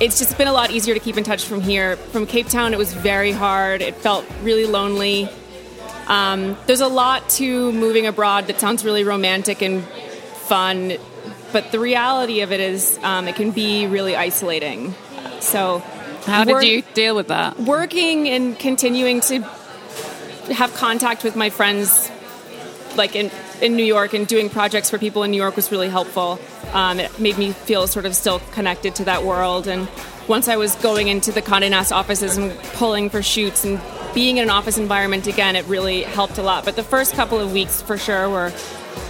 it's 0.00 0.18
just 0.18 0.36
been 0.38 0.48
a 0.48 0.52
lot 0.52 0.70
easier 0.70 0.94
to 0.94 1.00
keep 1.00 1.18
in 1.18 1.24
touch 1.24 1.44
from 1.44 1.60
here. 1.60 1.96
From 1.96 2.26
Cape 2.26 2.48
Town, 2.48 2.72
it 2.72 2.78
was 2.78 2.92
very 2.94 3.32
hard. 3.32 3.82
It 3.82 3.94
felt 3.96 4.24
really 4.42 4.64
lonely. 4.64 5.28
Um, 6.08 6.56
there's 6.66 6.80
a 6.80 6.88
lot 6.88 7.28
to 7.30 7.72
moving 7.72 8.06
abroad 8.06 8.46
that 8.48 8.60
sounds 8.60 8.84
really 8.84 9.04
romantic 9.04 9.62
and 9.62 9.84
fun, 9.84 10.94
but 11.52 11.70
the 11.72 11.78
reality 11.78 12.40
of 12.40 12.52
it 12.52 12.60
is 12.60 12.98
um, 13.02 13.28
it 13.28 13.36
can 13.36 13.50
be 13.50 13.86
really 13.86 14.16
isolating. 14.16 14.94
So, 15.40 15.78
how 16.24 16.44
did 16.44 16.62
you 16.62 16.82
deal 16.94 17.14
with 17.14 17.28
that? 17.28 17.58
Working 17.58 18.28
and 18.28 18.58
continuing 18.58 19.20
to 19.22 19.42
have 20.52 20.74
contact 20.74 21.24
with 21.24 21.36
my 21.36 21.50
friends, 21.50 22.10
like 22.96 23.16
in 23.16 23.30
in 23.60 23.76
New 23.76 23.84
York, 23.84 24.12
and 24.12 24.26
doing 24.26 24.50
projects 24.50 24.90
for 24.90 24.98
people 24.98 25.22
in 25.22 25.30
New 25.30 25.36
York 25.36 25.56
was 25.56 25.70
really 25.70 25.88
helpful. 25.88 26.38
Um, 26.72 26.98
it 27.00 27.18
made 27.20 27.38
me 27.38 27.52
feel 27.52 27.86
sort 27.86 28.06
of 28.06 28.16
still 28.16 28.40
connected 28.52 28.94
to 28.96 29.04
that 29.04 29.24
world. 29.24 29.66
And 29.68 29.88
once 30.26 30.48
I 30.48 30.56
was 30.56 30.74
going 30.76 31.08
into 31.08 31.32
the 31.32 31.42
Condé 31.42 31.70
Nast 31.70 31.92
offices 31.92 32.36
and 32.36 32.56
pulling 32.74 33.10
for 33.10 33.22
shoots 33.22 33.64
and 33.64 33.80
being 34.14 34.36
in 34.38 34.44
an 34.44 34.50
office 34.50 34.78
environment 34.78 35.26
again, 35.26 35.56
it 35.56 35.64
really 35.66 36.02
helped 36.02 36.38
a 36.38 36.42
lot. 36.42 36.64
But 36.64 36.76
the 36.76 36.82
first 36.82 37.14
couple 37.14 37.40
of 37.40 37.52
weeks, 37.52 37.82
for 37.82 37.96
sure, 37.96 38.28
were 38.28 38.52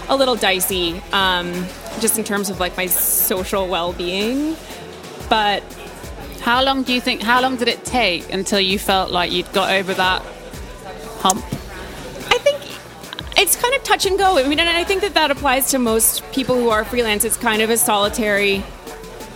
a 0.08 0.16
little 0.16 0.36
dicey, 0.36 1.02
um, 1.12 1.52
just 2.00 2.18
in 2.18 2.24
terms 2.24 2.50
of 2.50 2.60
like 2.60 2.76
my 2.76 2.86
social 2.86 3.68
well-being. 3.68 4.56
But 5.28 5.62
how 6.40 6.62
long 6.64 6.82
do 6.82 6.92
you 6.92 7.00
think? 7.00 7.22
How 7.22 7.40
long 7.40 7.56
did 7.56 7.68
it 7.68 7.84
take 7.84 8.32
until 8.32 8.60
you 8.60 8.78
felt 8.78 9.10
like 9.10 9.30
you'd 9.32 9.52
got 9.52 9.72
over 9.72 9.94
that 9.94 10.22
hump? 11.20 11.44
I 12.30 12.38
think 12.38 12.60
it's 13.38 13.56
kind 13.56 13.74
of 13.74 13.82
touch 13.84 14.06
and 14.06 14.18
go. 14.18 14.38
I 14.38 14.46
mean, 14.48 14.58
and 14.58 14.68
I 14.68 14.84
think 14.84 15.02
that 15.02 15.14
that 15.14 15.30
applies 15.30 15.70
to 15.70 15.78
most 15.78 16.22
people 16.32 16.56
who 16.56 16.70
are 16.70 16.84
freelance. 16.84 17.24
It's 17.24 17.36
kind 17.36 17.62
of 17.62 17.70
a 17.70 17.76
solitary 17.76 18.64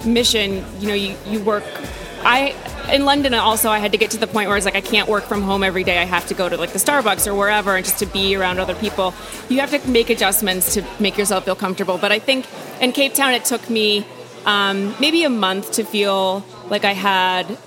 mission. 0.04 0.64
You 0.80 0.88
know, 0.88 0.94
you, 0.94 1.16
you 1.26 1.40
work. 1.40 1.64
I 2.23 2.54
in 2.90 3.04
London 3.04 3.34
also 3.34 3.70
I 3.70 3.78
had 3.78 3.92
to 3.92 3.98
get 3.98 4.10
to 4.12 4.18
the 4.18 4.26
point 4.26 4.48
where 4.48 4.56
it's 4.56 4.66
like 4.66 4.76
I 4.76 4.80
can't 4.80 5.08
work 5.08 5.24
from 5.24 5.42
home 5.42 5.62
every 5.62 5.84
day. 5.84 5.98
I 5.98 6.04
have 6.04 6.26
to 6.28 6.34
go 6.34 6.48
to 6.48 6.56
like 6.56 6.72
the 6.72 6.78
Starbucks 6.78 7.26
or 7.26 7.34
wherever 7.34 7.76
and 7.76 7.84
just 7.84 7.98
to 7.98 8.06
be 8.06 8.36
around 8.36 8.58
other 8.58 8.74
people. 8.74 9.14
You 9.48 9.60
have 9.60 9.70
to 9.70 9.90
make 9.90 10.10
adjustments 10.10 10.74
to 10.74 10.84
make 11.00 11.18
yourself 11.18 11.44
feel 11.44 11.56
comfortable. 11.56 11.98
But 11.98 12.12
I 12.12 12.18
think 12.18 12.46
in 12.80 12.92
Cape 12.92 13.14
Town 13.14 13.32
it 13.32 13.44
took 13.44 13.68
me 13.68 14.06
um, 14.44 14.94
maybe 15.00 15.24
a 15.24 15.30
month 15.30 15.72
to 15.72 15.84
feel 15.84 16.44
like 16.68 16.84
I 16.84 16.92
had 16.92 17.58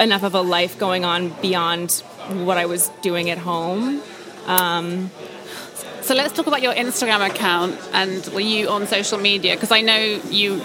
enough 0.00 0.22
of 0.22 0.34
a 0.34 0.40
life 0.40 0.78
going 0.78 1.04
on 1.04 1.30
beyond 1.40 2.02
what 2.28 2.58
I 2.58 2.66
was 2.66 2.88
doing 3.02 3.30
at 3.30 3.38
home. 3.38 4.02
Um, 4.46 5.10
so 6.02 6.14
let's 6.14 6.34
talk 6.34 6.46
about 6.46 6.62
your 6.62 6.74
Instagram 6.74 7.26
account 7.26 7.78
and 7.92 8.26
were 8.28 8.40
you 8.40 8.68
on 8.68 8.86
social 8.86 9.18
media? 9.18 9.54
Because 9.54 9.72
I 9.72 9.80
know 9.80 9.98
you 10.30 10.62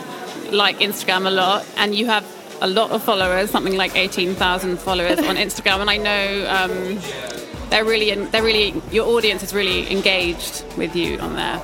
like 0.52 0.80
Instagram 0.80 1.28
a 1.28 1.30
lot 1.30 1.66
and 1.78 1.96
you 1.96 2.08
have 2.08 2.26
a 2.62 2.68
lot 2.68 2.92
of 2.92 3.04
followers, 3.04 3.50
something 3.50 3.76
like 3.76 3.96
18,000 3.96 4.80
followers 4.80 5.20
on 5.20 5.36
Instagram, 5.36 5.80
and 5.80 5.90
I 5.90 5.98
know 5.98 6.48
um, 6.50 7.70
they're 7.70 7.86
really, 7.86 8.14
they're 8.26 8.44
really, 8.44 8.82
your 8.92 9.08
audience 9.08 9.44
is 9.44 9.54
really 9.54 9.92
engaged 9.92 10.66
with 10.78 10.96
you 10.96 11.20
on 11.20 11.36
there. 11.36 11.62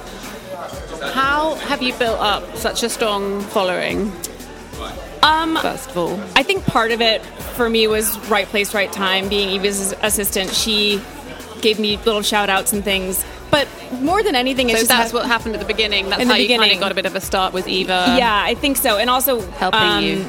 How 1.14 1.56
have 1.56 1.82
you 1.82 1.94
built 1.94 2.20
up 2.20 2.56
such 2.56 2.84
a 2.84 2.90
strong 2.90 3.42
following? 3.42 4.12
Um, 5.22 5.58
first 5.58 5.90
of 5.90 5.98
all, 5.98 6.20
I 6.36 6.44
think 6.44 6.66
part 6.66 6.92
of 6.92 7.02
it 7.02 7.25
for 7.56 7.70
me 7.70 7.88
was 7.88 8.18
right 8.30 8.48
place, 8.48 8.74
right 8.74 8.92
time. 8.92 9.28
Being 9.28 9.50
Eva's 9.50 9.94
assistant, 10.02 10.52
she 10.52 11.02
gave 11.62 11.80
me 11.80 11.98
little 11.98 12.22
shout 12.22 12.50
outs 12.50 12.74
and 12.74 12.84
things. 12.84 13.25
But 13.50 13.68
more 14.02 14.22
than 14.22 14.36
anything, 14.36 14.70
it's 14.70 14.82
so 14.82 14.88
that's 14.88 15.14
what 15.14 15.25
happened 15.25 15.56
at 15.56 15.62
the 15.62 15.68
beginning. 15.68 16.10
That's 16.10 16.25
how 16.25 16.36
you 16.36 16.58
kind 16.58 16.72
of 16.72 16.80
got 16.80 16.92
a 16.92 16.96
bit 16.96 17.06
of 17.06 17.16
a 17.16 17.22
start 17.22 17.54
with 17.54 17.68
Eva. 17.68 18.16
Yeah, 18.18 18.44
I 18.44 18.54
think 18.54 18.78
so, 18.78 18.98
and 18.98 19.10
also 19.10 19.42
helping 19.52 19.80
um, 19.80 20.04
you 20.04 20.25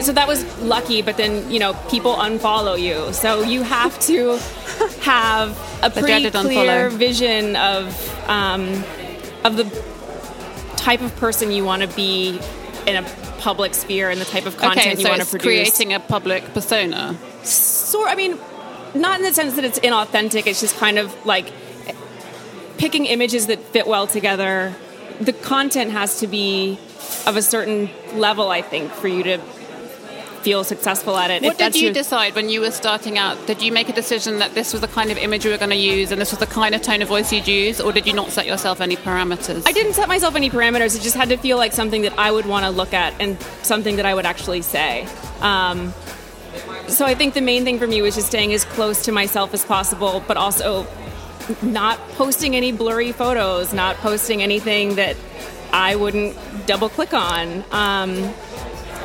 so 0.00 0.12
that 0.12 0.26
was 0.26 0.44
lucky 0.60 1.02
but 1.02 1.16
then 1.16 1.50
you 1.50 1.58
know 1.58 1.74
people 1.90 2.14
unfollow 2.14 2.80
you. 2.80 3.12
So 3.12 3.42
you 3.42 3.62
have 3.62 3.98
to 4.00 4.36
have 5.02 5.50
a 5.82 5.90
pretty 5.90 6.30
clear 6.30 6.90
vision 6.90 7.56
of 7.56 8.28
um, 8.28 8.84
of 9.44 9.56
the 9.56 9.64
type 10.76 11.00
of 11.00 11.14
person 11.16 11.52
you 11.52 11.64
want 11.64 11.82
to 11.82 11.88
be 11.88 12.40
in 12.86 12.96
a 12.96 13.02
public 13.38 13.74
sphere 13.74 14.10
and 14.10 14.20
the 14.20 14.24
type 14.24 14.46
of 14.46 14.56
content 14.56 14.94
okay, 14.94 15.02
you 15.02 15.08
want 15.08 15.22
to 15.22 15.28
produce 15.28 15.44
creating 15.44 15.92
a 15.92 16.00
public 16.00 16.44
persona. 16.54 17.16
So 17.42 18.06
i 18.06 18.14
mean 18.14 18.38
not 18.94 19.18
in 19.18 19.24
the 19.24 19.32
sense 19.32 19.54
that 19.54 19.64
it's 19.64 19.78
inauthentic 19.80 20.46
it's 20.46 20.60
just 20.60 20.76
kind 20.76 20.98
of 20.98 21.14
like 21.26 21.52
picking 22.78 23.06
images 23.06 23.46
that 23.46 23.60
fit 23.60 23.86
well 23.86 24.06
together. 24.06 24.74
The 25.20 25.32
content 25.32 25.92
has 25.92 26.18
to 26.20 26.26
be 26.26 26.78
of 27.26 27.36
a 27.36 27.42
certain 27.42 27.90
level 28.14 28.48
i 28.48 28.62
think 28.62 28.90
for 28.92 29.08
you 29.08 29.22
to 29.22 29.38
feel 30.42 30.64
successful 30.64 31.16
at 31.16 31.30
it. 31.30 31.42
What 31.42 31.58
did 31.58 31.74
you 31.74 31.84
your... 31.84 31.92
decide 31.92 32.34
when 32.34 32.48
you 32.48 32.60
were 32.60 32.70
starting 32.70 33.18
out? 33.18 33.46
Did 33.46 33.62
you 33.62 33.72
make 33.72 33.88
a 33.88 33.92
decision 33.92 34.38
that 34.38 34.54
this 34.54 34.72
was 34.72 34.80
the 34.80 34.88
kind 34.88 35.10
of 35.10 35.18
image 35.18 35.44
you 35.44 35.50
were 35.50 35.58
going 35.58 35.70
to 35.70 35.76
use 35.76 36.12
and 36.12 36.20
this 36.20 36.30
was 36.30 36.40
the 36.40 36.46
kind 36.46 36.74
of 36.74 36.82
tone 36.82 37.02
of 37.02 37.08
voice 37.08 37.32
you'd 37.32 37.48
use, 37.48 37.80
or 37.80 37.92
did 37.92 38.06
you 38.06 38.12
not 38.12 38.30
set 38.30 38.46
yourself 38.46 38.80
any 38.80 38.96
parameters? 38.96 39.62
I 39.66 39.72
didn't 39.72 39.94
set 39.94 40.08
myself 40.08 40.34
any 40.34 40.50
parameters. 40.50 40.96
It 40.96 41.02
just 41.02 41.16
had 41.16 41.28
to 41.30 41.36
feel 41.36 41.56
like 41.56 41.72
something 41.72 42.02
that 42.02 42.18
I 42.18 42.30
would 42.30 42.46
want 42.46 42.64
to 42.64 42.70
look 42.70 42.92
at 42.92 43.14
and 43.20 43.40
something 43.62 43.96
that 43.96 44.06
I 44.06 44.14
would 44.14 44.26
actually 44.26 44.62
say. 44.62 45.06
Um, 45.40 45.94
so 46.88 47.06
I 47.06 47.14
think 47.14 47.34
the 47.34 47.40
main 47.40 47.64
thing 47.64 47.78
for 47.78 47.86
me 47.86 48.02
was 48.02 48.14
just 48.16 48.26
staying 48.26 48.52
as 48.52 48.64
close 48.64 49.04
to 49.04 49.12
myself 49.12 49.54
as 49.54 49.64
possible, 49.64 50.22
but 50.26 50.36
also 50.36 50.86
not 51.62 51.98
posting 52.10 52.54
any 52.54 52.72
blurry 52.72 53.12
photos, 53.12 53.72
not 53.72 53.96
posting 53.96 54.42
anything 54.42 54.96
that 54.96 55.16
I 55.72 55.96
wouldn't 55.96 56.36
double 56.66 56.88
click 56.88 57.14
on. 57.14 57.64
Um, 57.70 58.32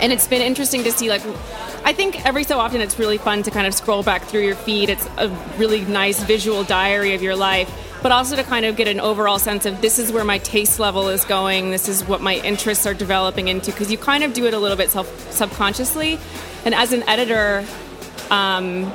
and 0.02 0.12
it's 0.12 0.28
been 0.28 0.42
interesting 0.42 0.84
to 0.84 0.92
see 0.92 1.10
like 1.10 1.22
I 1.84 1.94
think 1.94 2.26
every 2.26 2.44
so 2.44 2.60
often 2.60 2.82
it's 2.82 3.00
really 3.00 3.18
fun 3.18 3.44
to 3.44 3.52
kind 3.52 3.66
of 3.66 3.74
scroll 3.74 4.04
back 4.04 4.24
through 4.24 4.42
your 4.42 4.56
feed. 4.56 4.90
It's 4.90 5.08
a 5.18 5.30
really 5.58 5.82
nice 5.86 6.22
visual 6.24 6.64
diary 6.64 7.16
of 7.16 7.22
your 7.22 7.36
life, 7.36 7.72
but 8.04 8.12
also 8.12 8.36
to 8.36 8.44
kind 8.44 8.66
of 8.66 8.76
get 8.76 8.88
an 8.88 9.00
overall 9.00 9.40
sense 9.40 9.66
of 9.66 9.80
this 9.82 9.98
is 9.98 10.12
where 10.12 10.26
my 10.26 10.38
taste 10.40 10.80
level 10.80 11.08
is 11.08 11.24
going, 11.24 11.72
this 11.72 11.88
is 11.88 12.04
what 12.04 12.22
my 12.22 12.36
interests 12.38 12.86
are 12.86 12.94
developing 12.94 13.48
into, 13.48 13.72
because 13.72 13.92
you 13.92 13.98
kind 13.98 14.24
of 14.24 14.34
do 14.34 14.46
it 14.46 14.54
a 14.54 14.60
little 14.60 14.76
bit 14.76 14.90
self 14.90 15.32
subconsciously. 15.32 16.20
And 16.66 16.76
as 16.76 16.92
an 16.92 17.04
editor, 17.04 17.66
um, 18.30 18.92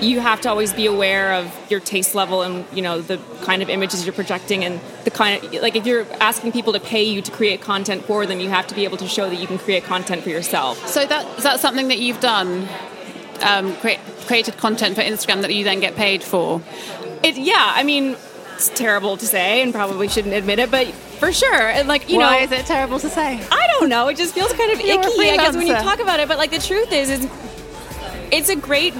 you 0.00 0.20
have 0.20 0.40
to 0.42 0.48
always 0.48 0.72
be 0.72 0.86
aware 0.86 1.34
of 1.34 1.70
your 1.70 1.80
taste 1.80 2.14
level 2.14 2.42
and 2.42 2.64
you 2.72 2.82
know 2.82 3.00
the 3.00 3.18
kind 3.42 3.62
of 3.62 3.70
images 3.70 4.04
you're 4.04 4.14
projecting 4.14 4.64
and 4.64 4.80
the 5.04 5.10
kind 5.10 5.42
of 5.42 5.52
like 5.54 5.76
if 5.76 5.86
you're 5.86 6.06
asking 6.20 6.52
people 6.52 6.72
to 6.72 6.80
pay 6.80 7.02
you 7.02 7.22
to 7.22 7.30
create 7.32 7.60
content 7.60 8.04
for 8.04 8.26
them 8.26 8.40
you 8.40 8.48
have 8.48 8.66
to 8.66 8.74
be 8.74 8.84
able 8.84 8.96
to 8.96 9.08
show 9.08 9.28
that 9.28 9.36
you 9.36 9.46
can 9.46 9.58
create 9.58 9.84
content 9.84 10.22
for 10.22 10.30
yourself. 10.30 10.86
So 10.86 11.06
that 11.06 11.38
is 11.38 11.44
that 11.44 11.60
something 11.60 11.88
that 11.88 11.98
you've 11.98 12.20
done 12.20 12.68
um, 13.42 13.74
create, 13.76 14.00
created 14.26 14.56
content 14.56 14.96
for 14.96 15.02
instagram 15.02 15.42
that 15.42 15.54
you 15.54 15.64
then 15.64 15.80
get 15.80 15.96
paid 15.96 16.22
for? 16.22 16.62
It 17.22 17.36
yeah 17.36 17.72
i 17.74 17.82
mean 17.82 18.16
it's 18.54 18.68
terrible 18.70 19.16
to 19.16 19.26
say 19.26 19.62
and 19.62 19.72
probably 19.72 20.08
shouldn't 20.08 20.34
admit 20.34 20.58
it 20.58 20.70
but 20.70 20.86
for 20.86 21.32
sure 21.32 21.68
and 21.68 21.88
like 21.88 22.10
you 22.10 22.18
Why 22.18 22.38
know 22.38 22.44
is 22.44 22.52
it 22.52 22.66
terrible 22.66 22.98
to 22.98 23.08
say? 23.08 23.40
I 23.50 23.66
don't 23.78 23.88
know 23.88 24.08
it 24.08 24.16
just 24.16 24.34
feels 24.34 24.52
kind 24.52 24.72
of 24.72 24.80
You're 24.80 25.00
icky 25.00 25.30
i 25.30 25.36
guess 25.36 25.56
when 25.56 25.66
you 25.66 25.74
talk 25.74 26.00
about 26.00 26.20
it 26.20 26.28
but 26.28 26.38
like 26.38 26.50
the 26.50 26.58
truth 26.58 26.92
is 26.92 27.10
is 27.10 27.28
it's 28.30 28.48
a 28.48 28.56
great 28.56 28.94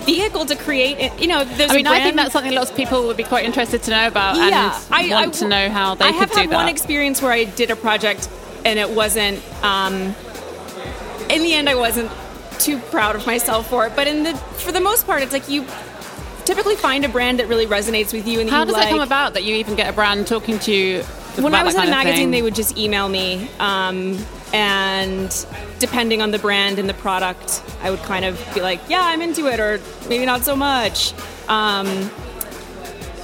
vehicle 0.00 0.46
to 0.46 0.56
create. 0.56 1.12
You 1.20 1.28
know, 1.28 1.44
there's. 1.44 1.70
I 1.70 1.76
mean, 1.76 1.86
I 1.86 2.00
think 2.00 2.16
that's 2.16 2.32
something 2.32 2.54
lots 2.54 2.70
of 2.70 2.76
people 2.76 3.06
would 3.06 3.16
be 3.16 3.24
quite 3.24 3.44
interested 3.44 3.82
to 3.84 3.90
know 3.90 4.06
about. 4.06 4.36
Yeah, 4.36 4.74
and 4.74 4.94
I 4.94 5.20
want 5.20 5.36
I, 5.36 5.38
to 5.38 5.48
know 5.48 5.70
how 5.70 5.94
they 5.94 6.06
I 6.06 6.10
have 6.10 6.30
had 6.30 6.50
one 6.50 6.68
experience 6.68 7.22
where 7.22 7.32
I 7.32 7.44
did 7.44 7.70
a 7.70 7.76
project 7.76 8.28
and 8.64 8.78
it 8.78 8.90
wasn't. 8.90 9.42
Um, 9.64 10.14
in 11.30 11.42
the 11.42 11.54
end, 11.54 11.68
I 11.68 11.76
wasn't 11.76 12.10
too 12.58 12.78
proud 12.78 13.16
of 13.16 13.26
myself 13.26 13.68
for 13.68 13.86
it. 13.86 13.96
But 13.96 14.06
in 14.06 14.22
the 14.24 14.34
for 14.34 14.72
the 14.72 14.80
most 14.80 15.06
part, 15.06 15.22
it's 15.22 15.32
like 15.32 15.48
you 15.48 15.64
typically 16.44 16.76
find 16.76 17.04
a 17.04 17.08
brand 17.08 17.38
that 17.38 17.48
really 17.48 17.66
resonates 17.66 18.12
with 18.12 18.26
you. 18.26 18.40
And 18.40 18.50
how 18.50 18.60
you 18.60 18.66
does 18.66 18.74
like, 18.74 18.84
that 18.84 18.90
come 18.90 19.00
about 19.00 19.34
that 19.34 19.44
you 19.44 19.54
even 19.56 19.76
get 19.76 19.88
a 19.88 19.92
brand 19.92 20.26
talking 20.26 20.58
to 20.60 20.72
you? 20.72 21.02
When 21.38 21.54
I 21.54 21.62
was 21.62 21.74
in 21.74 21.82
a 21.82 21.90
magazine, 21.90 22.30
they 22.30 22.42
would 22.42 22.54
just 22.54 22.76
email 22.76 23.08
me. 23.08 23.48
Um, 23.58 24.18
and 24.52 25.46
depending 25.78 26.22
on 26.22 26.30
the 26.30 26.38
brand 26.38 26.78
and 26.78 26.88
the 26.88 26.94
product, 26.94 27.62
I 27.82 27.90
would 27.90 28.00
kind 28.00 28.24
of 28.24 28.38
be 28.54 28.60
like, 28.60 28.80
yeah, 28.88 29.02
I'm 29.02 29.22
into 29.22 29.46
it, 29.46 29.60
or 29.60 29.80
maybe 30.08 30.26
not 30.26 30.42
so 30.42 30.56
much. 30.56 31.12
Um, 31.48 32.10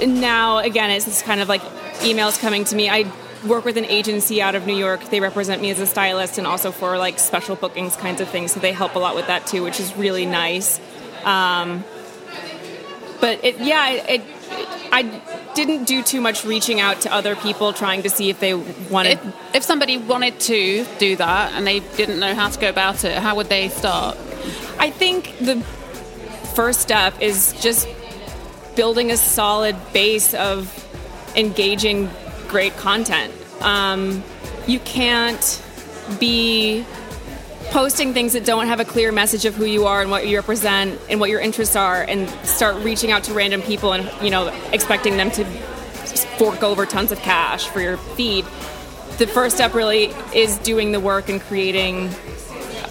now, 0.00 0.59
again, 0.59 0.90
it's 0.90 1.23
kind 1.23 1.40
of 1.40 1.49
like 1.49 1.62
emails 2.00 2.40
coming 2.40 2.64
to 2.64 2.76
me. 2.76 2.88
I 2.88 3.11
work 3.47 3.64
with 3.64 3.76
an 3.76 3.85
agency 3.85 4.42
out 4.42 4.54
of 4.54 4.66
New 4.66 4.76
York. 4.76 5.02
They 5.11 5.21
represent 5.21 5.62
me 5.62 5.71
as 5.71 5.80
a 5.80 5.87
stylist 5.87 6.38
and 6.38 6.47
also 6.47 6.71
for 6.71 6.99
like 6.99 7.18
special 7.18 7.56
bookings 7.56 7.97
kinds 7.97 8.21
of 8.21 8.28
things. 8.28 8.52
So 8.52 8.61
they 8.61 8.73
help 8.73 8.95
a 8.95 8.99
lot 8.99 9.14
with 9.14 9.26
that 9.26 9.47
too, 9.47 9.62
which 9.62 9.80
is 9.80 9.97
really 9.97 10.26
nice. 10.26 10.80
Um, 11.25 11.85
but 13.21 13.45
it, 13.45 13.59
yeah, 13.59 13.90
it, 13.90 14.23
I 14.92 15.02
didn't 15.56 15.84
do 15.84 16.02
too 16.02 16.20
much 16.20 16.44
reaching 16.44 16.80
out 16.80 17.00
to 17.00 17.12
other 17.12 17.34
people 17.34 17.72
trying 17.72 18.02
to 18.02 18.10
see 18.10 18.28
if 18.30 18.38
they 18.38 18.54
wanted. 18.54 19.18
If, 19.18 19.56
if 19.56 19.62
somebody 19.64 19.96
wanted 19.96 20.38
to 20.40 20.86
do 20.98 21.16
that 21.16 21.52
and 21.54 21.66
they 21.66 21.80
didn't 21.80 22.20
know 22.20 22.34
how 22.34 22.50
to 22.50 22.60
go 22.60 22.68
about 22.68 23.04
it, 23.04 23.16
how 23.16 23.34
would 23.36 23.48
they 23.48 23.70
start? 23.70 24.16
I 24.78 24.90
think 24.90 25.36
the 25.38 25.60
first 26.54 26.80
step 26.80 27.20
is 27.20 27.54
just 27.60 27.88
building 28.76 29.10
a 29.10 29.16
solid 29.16 29.75
base 29.92 30.34
of 30.34 30.70
engaging 31.34 32.10
great 32.48 32.76
content. 32.76 33.32
Um, 33.62 34.22
you 34.66 34.78
can't 34.80 35.62
be 36.20 36.84
posting 37.70 38.14
things 38.14 38.32
that 38.32 38.44
don't 38.44 38.66
have 38.66 38.80
a 38.80 38.85
clear 38.85 39.12
message 39.12 39.44
of 39.44 39.54
who 39.54 39.64
you 39.64 39.87
are 39.87 40.02
and 40.02 40.11
what 40.11 40.26
you 40.26 40.37
represent 40.37 41.00
and 41.11 41.20
what 41.20 41.30
your 41.30 41.40
interests 41.40 41.76
are 41.76 42.02
and 42.02 42.28
start 42.46 42.76
reaching 42.85 43.11
out 43.11 43.25
to 43.25 43.35
random 43.35 43.62
people 43.62 43.92
and 43.92 44.11
you 44.23 44.30
know 44.30 44.49
expecting 44.73 45.16
them 45.16 45.30
to 45.30 45.44
fork 46.38 46.62
over 46.62 46.87
tons 46.87 47.12
of 47.12 47.18
cash 47.20 47.66
for 47.68 47.80
your 47.80 47.96
feed 47.96 48.44
the 49.18 49.26
first 49.26 49.56
step 49.56 49.75
really 49.75 50.06
is 50.35 50.58
doing 50.58 50.92
the 50.92 51.00
work 51.00 51.28
and 51.28 51.40
creating 51.42 52.11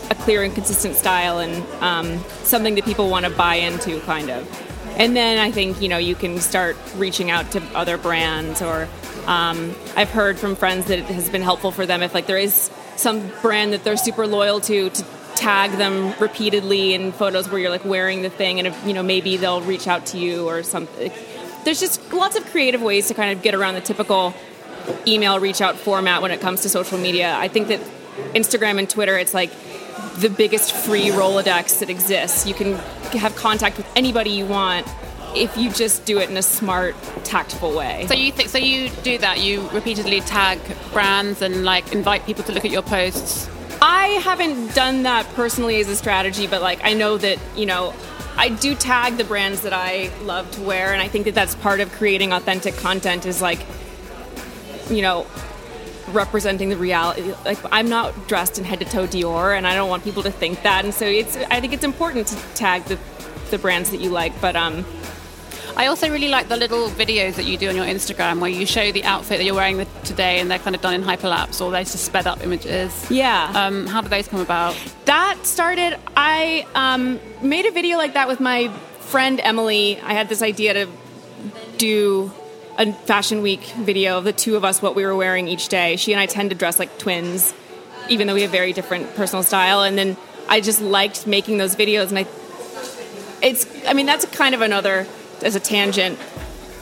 a 0.09 0.15
clear 0.15 0.43
and 0.43 0.53
consistent 0.53 0.95
style 0.95 1.39
and 1.39 1.55
um, 1.81 2.19
something 2.43 2.75
that 2.75 2.85
people 2.85 3.09
want 3.09 3.25
to 3.25 3.31
buy 3.31 3.55
into 3.55 3.99
kind 4.01 4.29
of. 4.29 4.61
And 4.97 5.15
then 5.15 5.39
i 5.39 5.51
think 5.51 5.81
you 5.81 5.89
know 5.89 5.97
you 5.97 6.15
can 6.15 6.39
start 6.39 6.77
reaching 6.95 7.29
out 7.29 7.51
to 7.51 7.61
other 7.75 7.97
brands 7.97 8.61
or 8.61 8.87
um, 9.25 9.75
i've 9.97 10.09
heard 10.09 10.39
from 10.39 10.55
friends 10.55 10.85
that 10.85 10.99
it 10.99 11.05
has 11.05 11.29
been 11.29 11.41
helpful 11.41 11.71
for 11.71 11.85
them 11.85 12.01
if 12.01 12.13
like 12.13 12.27
there 12.27 12.37
is 12.37 12.71
some 12.95 13.31
brand 13.41 13.73
that 13.73 13.83
they're 13.83 13.97
super 13.97 14.27
loyal 14.27 14.59
to 14.61 14.89
to 14.89 15.05
tag 15.35 15.71
them 15.71 16.13
repeatedly 16.19 16.93
in 16.93 17.11
photos 17.11 17.49
where 17.49 17.59
you're 17.59 17.69
like 17.69 17.83
wearing 17.83 18.21
the 18.21 18.29
thing 18.29 18.57
and 18.57 18.67
if, 18.67 18.87
you 18.87 18.93
know 18.93 19.03
maybe 19.03 19.35
they'll 19.35 19.61
reach 19.61 19.87
out 19.87 20.05
to 20.05 20.17
you 20.17 20.47
or 20.47 20.63
something 20.63 21.11
there's 21.65 21.79
just 21.79 22.13
lots 22.13 22.37
of 22.37 22.45
creative 22.45 22.81
ways 22.81 23.07
to 23.07 23.13
kind 23.13 23.35
of 23.35 23.43
get 23.43 23.53
around 23.53 23.73
the 23.73 23.81
typical 23.81 24.33
email 25.05 25.39
reach 25.39 25.61
out 25.61 25.75
format 25.75 26.21
when 26.21 26.31
it 26.31 26.39
comes 26.39 26.61
to 26.61 26.69
social 26.69 26.97
media. 26.97 27.35
I 27.37 27.47
think 27.47 27.67
that 27.67 27.81
instagram 28.33 28.79
and 28.79 28.89
twitter 28.89 29.17
it's 29.17 29.33
like 29.33 29.51
the 30.19 30.29
biggest 30.29 30.71
free 30.71 31.07
rolodex 31.07 31.79
that 31.79 31.89
exists. 31.89 32.45
You 32.45 32.53
can 32.53 32.75
have 33.17 33.35
contact 33.35 33.77
with 33.77 33.87
anybody 33.95 34.29
you 34.29 34.45
want 34.45 34.87
if 35.35 35.57
you 35.57 35.69
just 35.69 36.05
do 36.05 36.19
it 36.19 36.29
in 36.29 36.37
a 36.37 36.41
smart, 36.41 36.95
tactful 37.23 37.75
way. 37.75 38.05
So 38.07 38.13
you 38.13 38.31
think 38.31 38.49
so 38.49 38.57
you 38.57 38.89
do 39.03 39.17
that? 39.17 39.41
You 39.41 39.67
repeatedly 39.69 40.21
tag 40.21 40.59
brands 40.91 41.41
and 41.41 41.63
like 41.63 41.91
invite 41.93 42.25
people 42.25 42.43
to 42.45 42.51
look 42.51 42.65
at 42.65 42.71
your 42.71 42.81
posts. 42.81 43.49
I 43.81 44.07
haven't 44.23 44.73
done 44.73 45.03
that 45.03 45.27
personally 45.33 45.79
as 45.79 45.89
a 45.89 45.95
strategy, 45.95 46.47
but 46.47 46.61
like 46.61 46.79
I 46.83 46.93
know 46.93 47.17
that 47.17 47.39
you 47.55 47.65
know 47.65 47.93
I 48.37 48.49
do 48.49 48.75
tag 48.75 49.17
the 49.17 49.23
brands 49.23 49.61
that 49.61 49.73
I 49.73 50.11
love 50.23 50.49
to 50.51 50.61
wear, 50.61 50.93
and 50.93 51.01
I 51.01 51.07
think 51.07 51.25
that 51.25 51.35
that's 51.35 51.55
part 51.55 51.79
of 51.79 51.91
creating 51.91 52.33
authentic 52.33 52.75
content. 52.77 53.25
Is 53.25 53.41
like 53.41 53.65
you 54.89 55.01
know 55.01 55.25
representing 56.09 56.69
the 56.69 56.77
reality. 56.77 57.33
Like 57.43 57.59
I'm 57.71 57.89
not 57.89 58.27
dressed 58.27 58.57
in 58.57 58.63
head 58.63 58.79
to 58.79 58.85
toe 58.85 59.07
Dior, 59.07 59.57
and 59.57 59.67
I 59.67 59.75
don't 59.75 59.89
want 59.89 60.03
people 60.03 60.23
to 60.23 60.31
think 60.31 60.63
that. 60.63 60.85
And 60.85 60.93
so 60.93 61.05
it's 61.05 61.35
I 61.37 61.59
think 61.59 61.73
it's 61.73 61.83
important 61.83 62.27
to 62.27 62.35
tag 62.55 62.85
the 62.85 62.97
the 63.51 63.57
brands 63.57 63.91
that 63.91 64.01
you 64.01 64.09
like, 64.09 64.39
but 64.41 64.55
um 64.55 64.85
I 65.77 65.87
also 65.87 66.09
really 66.09 66.29
like 66.29 66.47
the 66.47 66.55
little 66.55 66.87
videos 66.87 67.35
that 67.35 67.43
you 67.43 67.57
do 67.57 67.67
on 67.67 67.75
your 67.75 67.85
Instagram 67.85 68.39
where 68.39 68.49
you 68.49 68.65
show 68.65 68.93
the 68.93 69.03
outfit 69.03 69.39
that 69.39 69.43
you're 69.43 69.55
wearing 69.55 69.85
today 70.05 70.39
and 70.39 70.49
they're 70.49 70.59
kind 70.59 70.73
of 70.73 70.81
done 70.81 70.93
in 70.93 71.03
hyperlapse 71.03 71.59
or 71.59 71.69
they're 71.69 71.83
just 71.83 72.05
sped 72.05 72.27
up 72.27 72.41
images. 72.41 73.11
Yeah. 73.11 73.51
Um, 73.53 73.85
how 73.85 73.99
did 73.99 74.09
those 74.09 74.29
come 74.29 74.39
about? 74.39 74.77
That 75.03 75.45
started, 75.45 75.99
I 76.15 76.65
um, 76.75 77.19
made 77.41 77.65
a 77.65 77.71
video 77.71 77.97
like 77.97 78.13
that 78.13 78.29
with 78.29 78.39
my 78.39 78.69
friend 78.99 79.41
Emily. 79.43 79.99
I 79.99 80.13
had 80.13 80.29
this 80.29 80.41
idea 80.41 80.85
to 80.85 80.91
do 81.77 82.31
a 82.77 82.93
fashion 82.93 83.41
week 83.41 83.63
video 83.79 84.17
of 84.17 84.23
the 84.23 84.33
two 84.33 84.55
of 84.55 84.63
us, 84.63 84.81
what 84.81 84.95
we 84.95 85.05
were 85.05 85.15
wearing 85.15 85.49
each 85.49 85.67
day. 85.67 85.97
She 85.97 86.13
and 86.13 86.21
I 86.21 86.25
tend 86.25 86.51
to 86.51 86.55
dress 86.55 86.79
like 86.79 86.97
twins, 86.97 87.53
even 88.07 88.27
though 88.27 88.33
we 88.33 88.43
have 88.43 88.51
very 88.51 88.71
different 88.71 89.13
personal 89.15 89.43
style. 89.43 89.81
And 89.81 89.97
then 89.97 90.15
I 90.47 90.61
just 90.61 90.79
liked 90.79 91.27
making 91.27 91.57
those 91.57 91.75
videos. 91.75 92.09
And 92.09 92.19
I, 92.19 92.25
it's, 93.45 93.67
I 93.85 93.91
mean, 93.91 94.05
that's 94.05 94.25
kind 94.27 94.55
of 94.55 94.61
another 94.61 95.05
as 95.43 95.55
a 95.55 95.59
tangent 95.59 96.19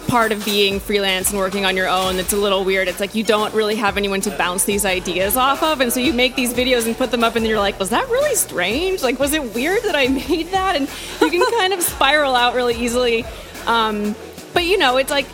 part 0.08 0.32
of 0.32 0.44
being 0.46 0.80
freelance 0.80 1.30
and 1.30 1.40
working 1.40 1.66
on 1.66 1.78
your 1.78 1.88
own 1.88 2.18
that's 2.18 2.34
a 2.34 2.38
little 2.38 2.64
weird. 2.64 2.88
It's 2.88 3.00
like 3.00 3.16
you 3.16 3.24
don't 3.24 3.54
really 3.54 3.76
have 3.76 3.98
anyone 3.98 4.22
to 4.22 4.38
bounce 4.38 4.66
these 4.66 4.86
ideas 4.86 5.38
off 5.38 5.64
of. 5.64 5.82
And 5.82 5.92
so 5.92 6.00
you 6.00 6.14
make 6.14 6.36
these 6.36 6.54
videos 6.54 6.86
and 6.86 6.96
put 6.96 7.12
them 7.12 7.24
up, 7.24 7.36
and 7.36 7.46
you're 7.46 7.60
like, 7.60 7.80
was 7.80 7.90
that 7.90 8.08
really 8.10 8.36
strange? 8.36 9.02
Like, 9.02 9.20
was 9.20 9.34
it 9.34 9.56
weird 9.56 9.82
that 9.84 9.96
I 9.96 10.08
made 10.30 10.48
that? 10.48 10.76
And 10.76 10.90
you 11.22 11.30
can 11.30 11.60
kind 11.60 11.74
of 11.74 11.82
spiral 11.82 12.36
out 12.36 12.54
really 12.54 12.76
easily. 12.76 13.26
Um, 13.66 14.16
but 14.54 14.66
you 14.66 14.78
know, 14.78 14.98
it's 14.98 15.12
like, 15.12 15.26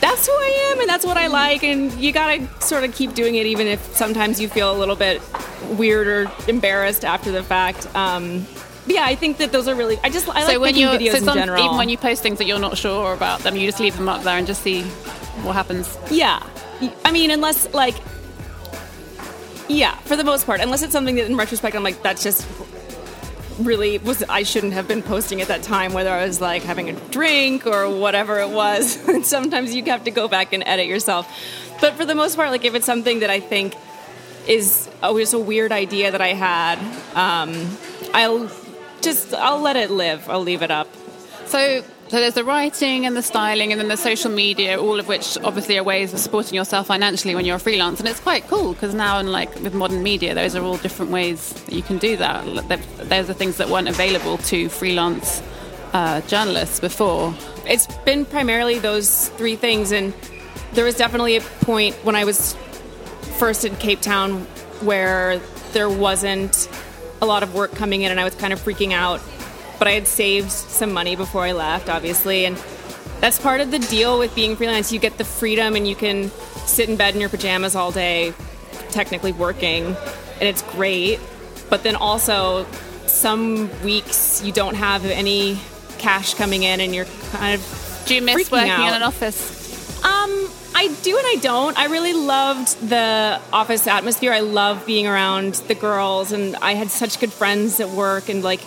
that's 0.00 0.26
who 0.26 0.32
I 0.32 0.70
am 0.72 0.80
and 0.80 0.88
that's 0.88 1.04
what 1.04 1.16
I 1.16 1.26
like. 1.26 1.64
And 1.64 1.92
you 1.94 2.12
gotta 2.12 2.46
sort 2.60 2.84
of 2.84 2.94
keep 2.94 3.14
doing 3.14 3.34
it, 3.34 3.46
even 3.46 3.66
if 3.66 3.80
sometimes 3.94 4.40
you 4.40 4.48
feel 4.48 4.70
a 4.70 4.78
little 4.78 4.96
bit 4.96 5.20
weird 5.70 6.06
or 6.06 6.30
embarrassed 6.46 7.04
after 7.04 7.32
the 7.32 7.42
fact. 7.42 7.92
Um, 7.96 8.46
yeah, 8.88 9.04
I 9.04 9.14
think 9.14 9.38
that 9.38 9.52
those 9.52 9.68
are 9.68 9.74
really. 9.74 9.98
I 10.02 10.10
just 10.10 10.28
I 10.28 10.42
so 10.42 10.46
like 10.46 10.60
when 10.60 10.74
making 10.74 10.86
videos 10.88 11.18
so 11.18 11.24
some, 11.24 11.38
in 11.38 11.44
general. 11.44 11.64
Even 11.64 11.76
when 11.76 11.88
you 11.88 11.98
post 11.98 12.22
things 12.22 12.38
that 12.38 12.46
you're 12.46 12.58
not 12.58 12.76
sure 12.76 13.12
about 13.12 13.40
them, 13.40 13.56
you 13.56 13.66
just 13.66 13.80
leave 13.80 13.96
them 13.96 14.08
up 14.08 14.22
there 14.22 14.36
and 14.36 14.46
just 14.46 14.62
see 14.62 14.82
what 15.42 15.54
happens. 15.54 15.96
Yeah, 16.10 16.42
I 17.04 17.12
mean, 17.12 17.30
unless 17.30 17.72
like, 17.74 17.94
yeah, 19.68 19.96
for 19.98 20.16
the 20.16 20.24
most 20.24 20.46
part, 20.46 20.60
unless 20.60 20.82
it's 20.82 20.92
something 20.92 21.16
that 21.16 21.26
in 21.26 21.36
retrospect 21.36 21.76
I'm 21.76 21.82
like, 21.82 22.02
that's 22.02 22.22
just 22.22 22.46
really 23.60 23.98
was 23.98 24.22
I 24.28 24.44
shouldn't 24.44 24.72
have 24.72 24.86
been 24.86 25.02
posting 25.02 25.40
at 25.40 25.48
that 25.48 25.62
time, 25.62 25.92
whether 25.92 26.10
I 26.10 26.24
was 26.24 26.40
like 26.40 26.62
having 26.62 26.88
a 26.88 26.92
drink 27.10 27.66
or 27.66 27.88
whatever 27.88 28.38
it 28.40 28.50
was. 28.50 29.08
and 29.08 29.26
sometimes 29.26 29.74
you 29.74 29.84
have 29.84 30.04
to 30.04 30.10
go 30.10 30.28
back 30.28 30.52
and 30.52 30.62
edit 30.66 30.86
yourself. 30.86 31.28
But 31.80 31.94
for 31.94 32.04
the 32.04 32.14
most 32.14 32.36
part, 32.36 32.50
like 32.50 32.64
if 32.64 32.74
it's 32.74 32.86
something 32.86 33.20
that 33.20 33.30
I 33.30 33.40
think 33.40 33.74
is 34.46 34.88
always 35.02 35.34
a 35.34 35.38
weird 35.38 35.72
idea 35.72 36.10
that 36.10 36.20
I 36.20 36.32
had, 36.32 36.78
um, 37.14 37.76
I'll 38.14 38.48
just 39.02 39.34
I'll 39.34 39.60
let 39.60 39.76
it 39.76 39.90
live. 39.90 40.28
I'll 40.28 40.42
leave 40.42 40.62
it 40.62 40.70
up. 40.70 40.88
So 41.46 41.82
so 42.08 42.20
there's 42.20 42.34
the 42.34 42.44
writing 42.44 43.04
and 43.04 43.14
the 43.14 43.22
styling 43.22 43.70
and 43.70 43.78
then 43.78 43.88
the 43.88 43.96
social 43.96 44.30
media, 44.30 44.80
all 44.80 44.98
of 44.98 45.08
which 45.08 45.36
obviously 45.44 45.76
are 45.76 45.84
ways 45.84 46.14
of 46.14 46.20
supporting 46.20 46.54
yourself 46.54 46.86
financially 46.86 47.34
when 47.34 47.44
you're 47.44 47.56
a 47.56 47.60
freelance. 47.60 48.00
And 48.00 48.08
it's 48.08 48.20
quite 48.20 48.46
cool 48.46 48.72
because 48.72 48.94
now, 48.94 49.18
in 49.18 49.30
like 49.30 49.54
with 49.56 49.74
modern 49.74 50.02
media, 50.02 50.34
those 50.34 50.56
are 50.56 50.62
all 50.62 50.78
different 50.78 51.12
ways 51.12 51.52
that 51.52 51.74
you 51.74 51.82
can 51.82 51.98
do 51.98 52.16
that. 52.16 52.46
Those 53.10 53.28
are 53.28 53.34
things 53.34 53.58
that 53.58 53.68
weren't 53.68 53.88
available 53.88 54.38
to 54.38 54.70
freelance 54.70 55.42
uh, 55.92 56.22
journalists 56.22 56.80
before. 56.80 57.34
It's 57.66 57.86
been 58.06 58.24
primarily 58.24 58.78
those 58.78 59.28
three 59.30 59.56
things, 59.56 59.92
and 59.92 60.14
there 60.72 60.86
was 60.86 60.96
definitely 60.96 61.36
a 61.36 61.42
point 61.42 61.94
when 62.04 62.16
I 62.16 62.24
was 62.24 62.56
first 63.36 63.66
in 63.66 63.76
Cape 63.76 64.00
Town 64.00 64.40
where 64.80 65.38
there 65.72 65.90
wasn't 65.90 66.70
a 67.20 67.26
lot 67.26 67.42
of 67.42 67.54
work 67.54 67.72
coming 67.72 68.02
in 68.02 68.10
and 68.10 68.20
I 68.20 68.24
was 68.24 68.34
kind 68.34 68.52
of 68.52 68.60
freaking 68.60 68.92
out. 68.92 69.20
But 69.78 69.88
I 69.88 69.92
had 69.92 70.06
saved 70.06 70.50
some 70.50 70.92
money 70.92 71.14
before 71.14 71.44
I 71.44 71.52
left, 71.52 71.88
obviously. 71.88 72.44
And 72.44 72.56
that's 73.20 73.38
part 73.38 73.60
of 73.60 73.70
the 73.70 73.78
deal 73.78 74.18
with 74.18 74.34
being 74.34 74.56
freelance. 74.56 74.92
You 74.92 74.98
get 74.98 75.18
the 75.18 75.24
freedom 75.24 75.76
and 75.76 75.86
you 75.86 75.94
can 75.94 76.30
sit 76.66 76.88
in 76.88 76.96
bed 76.96 77.14
in 77.14 77.20
your 77.20 77.30
pajamas 77.30 77.74
all 77.74 77.92
day, 77.92 78.34
technically 78.90 79.32
working, 79.32 79.86
and 79.86 80.42
it's 80.42 80.62
great. 80.62 81.20
But 81.70 81.82
then 81.82 81.96
also, 81.96 82.66
some 83.06 83.70
weeks 83.82 84.42
you 84.42 84.52
don't 84.52 84.74
have 84.74 85.04
any 85.04 85.58
cash 85.98 86.34
coming 86.34 86.62
in 86.62 86.80
and 86.80 86.94
you're 86.94 87.06
kind 87.32 87.54
of. 87.54 88.04
Do 88.06 88.14
you 88.14 88.22
miss 88.22 88.50
working 88.50 88.70
out. 88.70 88.88
in 88.88 88.94
an 88.94 89.02
office? 89.02 90.04
Um, 90.04 90.48
I 90.78 90.86
do 91.02 91.18
and 91.18 91.26
I 91.26 91.34
don't. 91.40 91.76
I 91.76 91.86
really 91.86 92.12
loved 92.12 92.88
the 92.88 93.40
office 93.52 93.88
atmosphere. 93.88 94.32
I 94.32 94.40
love 94.40 94.86
being 94.86 95.08
around 95.08 95.54
the 95.54 95.74
girls, 95.74 96.30
and 96.30 96.54
I 96.54 96.74
had 96.74 96.88
such 96.88 97.18
good 97.18 97.32
friends 97.32 97.80
at 97.80 97.88
work. 97.88 98.28
And 98.28 98.44
like, 98.44 98.60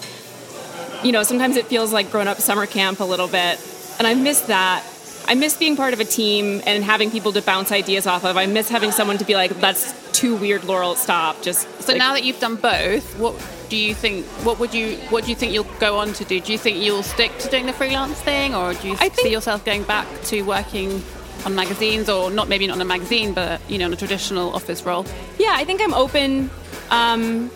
you 1.06 1.14
know, 1.14 1.24
sometimes 1.24 1.56
it 1.56 1.68
feels 1.68 1.94
like 1.94 2.12
grown 2.12 2.28
up 2.28 2.42
summer 2.42 2.66
camp 2.66 3.00
a 3.00 3.06
little 3.06 3.30
bit, 3.30 3.66
and 3.98 4.06
I 4.06 4.16
miss 4.16 4.42
that. 4.42 4.84
I 5.26 5.36
miss 5.36 5.56
being 5.56 5.78
part 5.78 5.94
of 5.94 6.02
a 6.02 6.04
team 6.04 6.62
and 6.66 6.84
having 6.84 7.12
people 7.12 7.32
to 7.32 7.42
bounce 7.42 7.72
ideas 7.72 8.06
off 8.06 8.26
of. 8.26 8.36
I 8.36 8.46
miss 8.46 8.68
having 8.68 8.92
someone 8.92 9.18
to 9.20 9.24
be 9.24 9.36
like, 9.36 9.62
"That's 9.62 9.94
too 10.12 10.36
weird, 10.36 10.66
Laurel. 10.66 10.96
Stop." 10.96 11.42
Just 11.42 11.62
so 11.82 11.94
like, 11.94 12.00
now 12.00 12.12
that 12.12 12.26
you've 12.26 12.42
done 12.42 12.58
both, 12.58 13.18
what 13.20 13.36
do 13.70 13.78
you 13.78 13.94
think? 13.94 14.26
What 14.44 14.60
would 14.60 14.74
you? 14.74 14.98
What 15.12 15.24
do 15.24 15.30
you 15.30 15.38
think 15.38 15.54
you'll 15.54 15.76
go 15.80 15.98
on 16.00 16.12
to 16.12 16.26
do? 16.26 16.42
Do 16.42 16.52
you 16.52 16.58
think 16.58 16.76
you'll 16.84 17.04
stick 17.04 17.32
to 17.38 17.48
doing 17.48 17.68
the 17.68 17.74
freelance 17.74 18.20
thing, 18.20 18.54
or 18.54 18.74
do 18.74 18.90
you 18.90 18.98
I 19.00 19.08
see 19.08 19.32
yourself 19.32 19.64
going 19.64 19.84
back 19.84 20.08
to 20.24 20.42
working 20.42 21.02
on 21.46 21.56
magazines 21.56 22.10
or 22.10 22.30
not 22.30 22.48
maybe 22.48 22.68
not 22.68 22.76
on 22.76 22.82
a 22.82 22.86
magazine 22.86 23.34
but 23.34 23.60
you 23.70 23.78
know 23.78 23.88
in 23.88 23.94
a 23.94 23.98
traditional 23.98 24.54
office 24.54 24.84
role 24.84 25.06
yeah 25.40 25.54
i 25.54 25.64
think 25.64 25.82
i'm 25.82 25.94
open 25.94 26.50
um, 26.90 27.50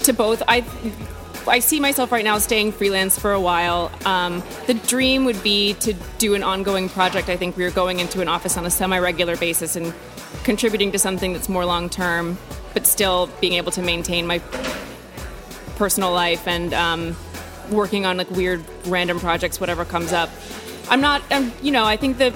to 0.00 0.12
both 0.12 0.42
i 0.48 0.64
I 1.48 1.60
see 1.60 1.78
myself 1.78 2.10
right 2.10 2.24
now 2.24 2.38
staying 2.38 2.72
freelance 2.72 3.18
for 3.18 3.32
a 3.32 3.40
while. 3.40 3.92
Um, 4.04 4.42
the 4.66 4.74
dream 4.74 5.24
would 5.26 5.40
be 5.44 5.74
to 5.74 5.94
do 6.18 6.34
an 6.34 6.42
ongoing 6.42 6.88
project. 6.88 7.28
I 7.28 7.36
think 7.36 7.56
we 7.56 7.64
are 7.64 7.70
going 7.70 8.00
into 8.00 8.20
an 8.20 8.26
office 8.26 8.56
on 8.56 8.66
a 8.66 8.70
semi 8.70 8.98
regular 8.98 9.36
basis 9.36 9.76
and 9.76 9.94
contributing 10.42 10.90
to 10.92 10.98
something 10.98 11.32
that's 11.32 11.48
more 11.48 11.64
long 11.64 11.88
term, 11.88 12.36
but 12.74 12.86
still 12.86 13.28
being 13.40 13.54
able 13.54 13.70
to 13.72 13.82
maintain 13.82 14.26
my 14.26 14.40
personal 15.76 16.10
life 16.10 16.48
and 16.48 16.74
um, 16.74 17.16
working 17.70 18.06
on 18.06 18.16
like 18.16 18.30
weird 18.30 18.64
random 18.86 19.20
projects, 19.20 19.60
whatever 19.60 19.84
comes 19.84 20.12
up. 20.12 20.30
I'm 20.88 21.00
not, 21.00 21.22
I'm, 21.30 21.52
you 21.62 21.70
know, 21.70 21.84
I 21.84 21.96
think 21.96 22.18
that 22.18 22.32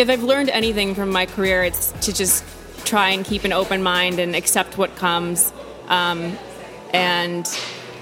if 0.00 0.08
I've 0.10 0.22
learned 0.22 0.48
anything 0.50 0.94
from 0.94 1.10
my 1.10 1.26
career, 1.26 1.62
it's 1.64 1.92
to 2.06 2.12
just 2.12 2.44
try 2.86 3.10
and 3.10 3.24
keep 3.24 3.44
an 3.44 3.52
open 3.52 3.82
mind 3.82 4.18
and 4.18 4.34
accept 4.34 4.78
what 4.78 4.96
comes. 4.96 5.52
Um, 5.88 6.36
and 6.92 7.46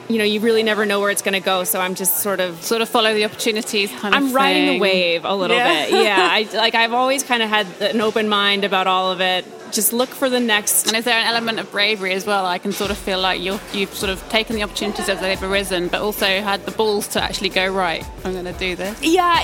you 0.08 0.16
know, 0.16 0.24
you 0.24 0.40
really 0.40 0.62
never 0.62 0.87
know 0.87 1.00
where 1.00 1.11
it's 1.11 1.20
going 1.20 1.34
to 1.34 1.40
go. 1.40 1.64
So 1.64 1.80
I'm 1.80 1.94
just 1.94 2.18
sort 2.22 2.40
of 2.40 2.62
sort 2.62 2.80
of 2.80 2.88
follow 2.88 3.12
the 3.12 3.24
opportunities. 3.26 3.90
Kind 3.90 4.14
I'm 4.14 4.26
of 4.28 4.34
riding 4.34 4.66
the 4.66 4.78
wave 4.78 5.24
a 5.26 5.34
little 5.34 5.56
Yeah. 5.56 5.84
bit. 5.84 5.90
Yeah, 6.04 6.28
I 6.30 6.48
like 6.56 6.74
I've 6.74 6.94
always 6.94 7.22
kind 7.22 7.42
of 7.42 7.50
had 7.50 7.66
an 7.82 8.00
open 8.00 8.28
mind 8.28 8.64
about 8.64 8.87
all 8.87 9.11
of 9.12 9.20
it. 9.20 9.44
Just 9.70 9.92
look 9.92 10.08
for 10.08 10.30
the 10.30 10.40
next. 10.40 10.87
And 10.87 10.96
is 10.96 11.04
there 11.04 11.18
an 11.18 11.26
element 11.26 11.58
of 11.58 11.70
bravery 11.70 12.14
as 12.14 12.24
well? 12.24 12.46
I 12.46 12.56
can 12.56 12.72
sort 12.72 12.90
of 12.90 12.96
feel 12.96 13.20
like 13.20 13.42
you're, 13.42 13.61
you've 13.74 13.92
sort 13.92 14.08
of 14.08 14.26
taken 14.30 14.56
the 14.56 14.62
opportunities 14.62 15.11
as 15.11 15.20
they've 15.20 15.42
arisen, 15.42 15.88
but 15.88 16.00
also 16.00 16.24
had 16.24 16.64
the 16.64 16.70
balls 16.70 17.08
to 17.08 17.22
actually 17.22 17.50
go 17.50 17.66
right. 17.70 18.02
I'm 18.24 18.32
going 18.32 18.46
to 18.46 18.54
do 18.54 18.76
this. 18.76 19.02
Yeah. 19.02 19.42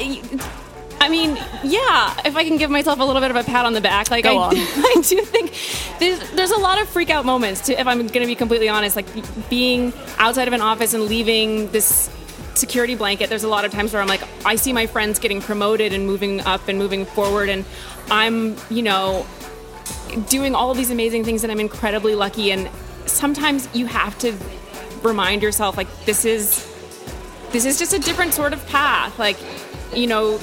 I 1.04 1.08
mean, 1.10 1.36
yeah. 1.62 2.18
If 2.24 2.34
I 2.34 2.44
can 2.44 2.56
give 2.56 2.70
myself 2.70 2.98
a 2.98 3.04
little 3.04 3.20
bit 3.20 3.30
of 3.30 3.36
a 3.36 3.44
pat 3.44 3.66
on 3.66 3.74
the 3.74 3.80
back, 3.82 4.10
like 4.10 4.24
I. 4.24 4.32
I 4.34 4.94
do 5.02 5.20
think 5.22 5.52
there's 5.98 6.30
there's 6.30 6.50
a 6.50 6.58
lot 6.58 6.80
of 6.80 6.88
freak 6.88 7.10
out 7.10 7.26
moments. 7.26 7.66
To, 7.66 7.78
if 7.78 7.86
I'm 7.86 7.98
going 7.98 8.22
to 8.22 8.26
be 8.26 8.34
completely 8.34 8.70
honest, 8.70 8.96
like 8.96 9.06
being 9.50 9.92
outside 10.18 10.48
of 10.48 10.54
an 10.54 10.62
office 10.62 10.94
and 10.94 11.04
leaving 11.04 11.70
this 11.72 12.10
security 12.54 12.94
blanket. 12.94 13.28
There's 13.28 13.44
a 13.44 13.48
lot 13.48 13.64
of 13.64 13.72
times 13.72 13.92
where 13.92 14.00
I'm 14.00 14.08
like, 14.08 14.22
I 14.46 14.56
see 14.56 14.72
my 14.72 14.86
friends 14.86 15.18
getting 15.18 15.42
promoted 15.42 15.92
and 15.92 16.06
moving 16.06 16.40
up 16.40 16.68
and 16.68 16.78
moving 16.78 17.04
forward, 17.04 17.50
and 17.50 17.64
I'm, 18.10 18.56
you 18.70 18.82
know, 18.82 19.26
doing 20.28 20.54
all 20.54 20.72
these 20.72 20.90
amazing 20.90 21.24
things, 21.24 21.42
and 21.42 21.52
I'm 21.52 21.60
incredibly 21.60 22.14
lucky. 22.14 22.50
And 22.50 22.70
sometimes 23.06 23.68
you 23.74 23.86
have 23.86 24.16
to 24.20 24.34
remind 25.02 25.42
yourself, 25.42 25.76
like, 25.76 25.88
this 26.06 26.24
is 26.24 26.70
this 27.50 27.66
is 27.66 27.78
just 27.78 27.92
a 27.92 27.98
different 27.98 28.32
sort 28.32 28.52
of 28.52 28.66
path. 28.68 29.18
Like, 29.18 29.36
you 29.94 30.06
know, 30.06 30.38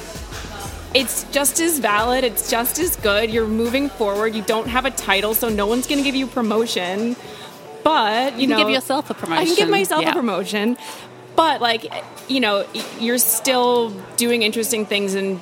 it's 0.94 1.24
just 1.32 1.60
as 1.60 1.78
valid, 1.78 2.24
it's 2.24 2.50
just 2.50 2.78
as 2.78 2.96
good. 2.96 3.30
You're 3.30 3.46
moving 3.46 3.88
forward. 3.88 4.34
You 4.34 4.42
don't 4.42 4.68
have 4.68 4.84
a 4.84 4.90
title, 4.90 5.34
so 5.34 5.48
no 5.48 5.66
one's 5.66 5.86
going 5.86 5.98
to 5.98 6.04
give 6.04 6.14
you 6.14 6.26
promotion. 6.26 7.16
But, 7.84 8.34
you, 8.34 8.42
You 8.42 8.46
can 8.48 8.50
know, 8.50 8.58
give 8.58 8.70
yourself 8.70 9.10
a 9.10 9.14
promotion. 9.14 9.42
I 9.42 9.46
can 9.46 9.54
give 9.56 9.68
myself 9.68 10.02
Yeah. 10.02 10.10
a 10.10 10.14
promotion. 10.14 10.76
But 11.34 11.60
like, 11.60 11.90
you 12.28 12.40
know, 12.40 12.66
you're 13.00 13.18
still 13.18 13.90
doing 14.16 14.42
interesting 14.42 14.86
things 14.86 15.14
and 15.14 15.40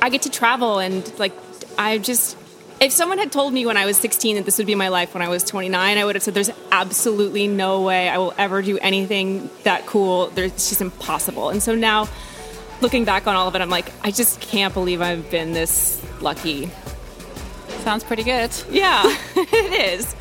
I 0.00 0.08
get 0.10 0.22
to 0.22 0.30
travel 0.30 0.78
and 0.78 1.10
like 1.18 1.32
I 1.78 1.98
just 1.98 2.36
if 2.80 2.92
someone 2.92 3.18
had 3.18 3.30
told 3.30 3.52
me 3.52 3.66
when 3.66 3.76
I 3.76 3.84
was 3.84 3.96
16 3.98 4.36
that 4.36 4.44
this 4.46 4.56
would 4.58 4.66
be 4.66 4.74
my 4.74 4.88
life 4.88 5.12
when 5.12 5.22
I 5.22 5.28
was 5.28 5.44
29, 5.44 5.98
I 5.98 6.04
would 6.04 6.14
have 6.16 6.22
said 6.22 6.32
there's 6.34 6.50
absolutely 6.72 7.46
no 7.46 7.82
way 7.82 8.08
I 8.08 8.16
will 8.18 8.32
ever 8.38 8.62
do 8.62 8.78
anything 8.78 9.50
that 9.64 9.84
cool. 9.86 10.28
There's 10.28 10.52
it's 10.52 10.70
just 10.70 10.80
impossible. 10.80 11.50
And 11.50 11.62
so 11.62 11.74
now 11.74 12.08
looking 12.80 13.04
back 13.04 13.26
on 13.26 13.36
all 13.36 13.48
of 13.48 13.54
it, 13.54 13.60
I'm 13.60 13.70
like, 13.70 13.92
I 14.02 14.10
just 14.10 14.40
can't 14.40 14.74
believe 14.74 15.00
I've 15.00 15.30
been 15.30 15.52
this 15.52 16.02
lucky. 16.20 16.70
Sounds 17.80 18.04
pretty 18.04 18.22
good. 18.22 18.50
Yeah, 18.70 19.02
it 19.36 19.94
is. 19.94 20.14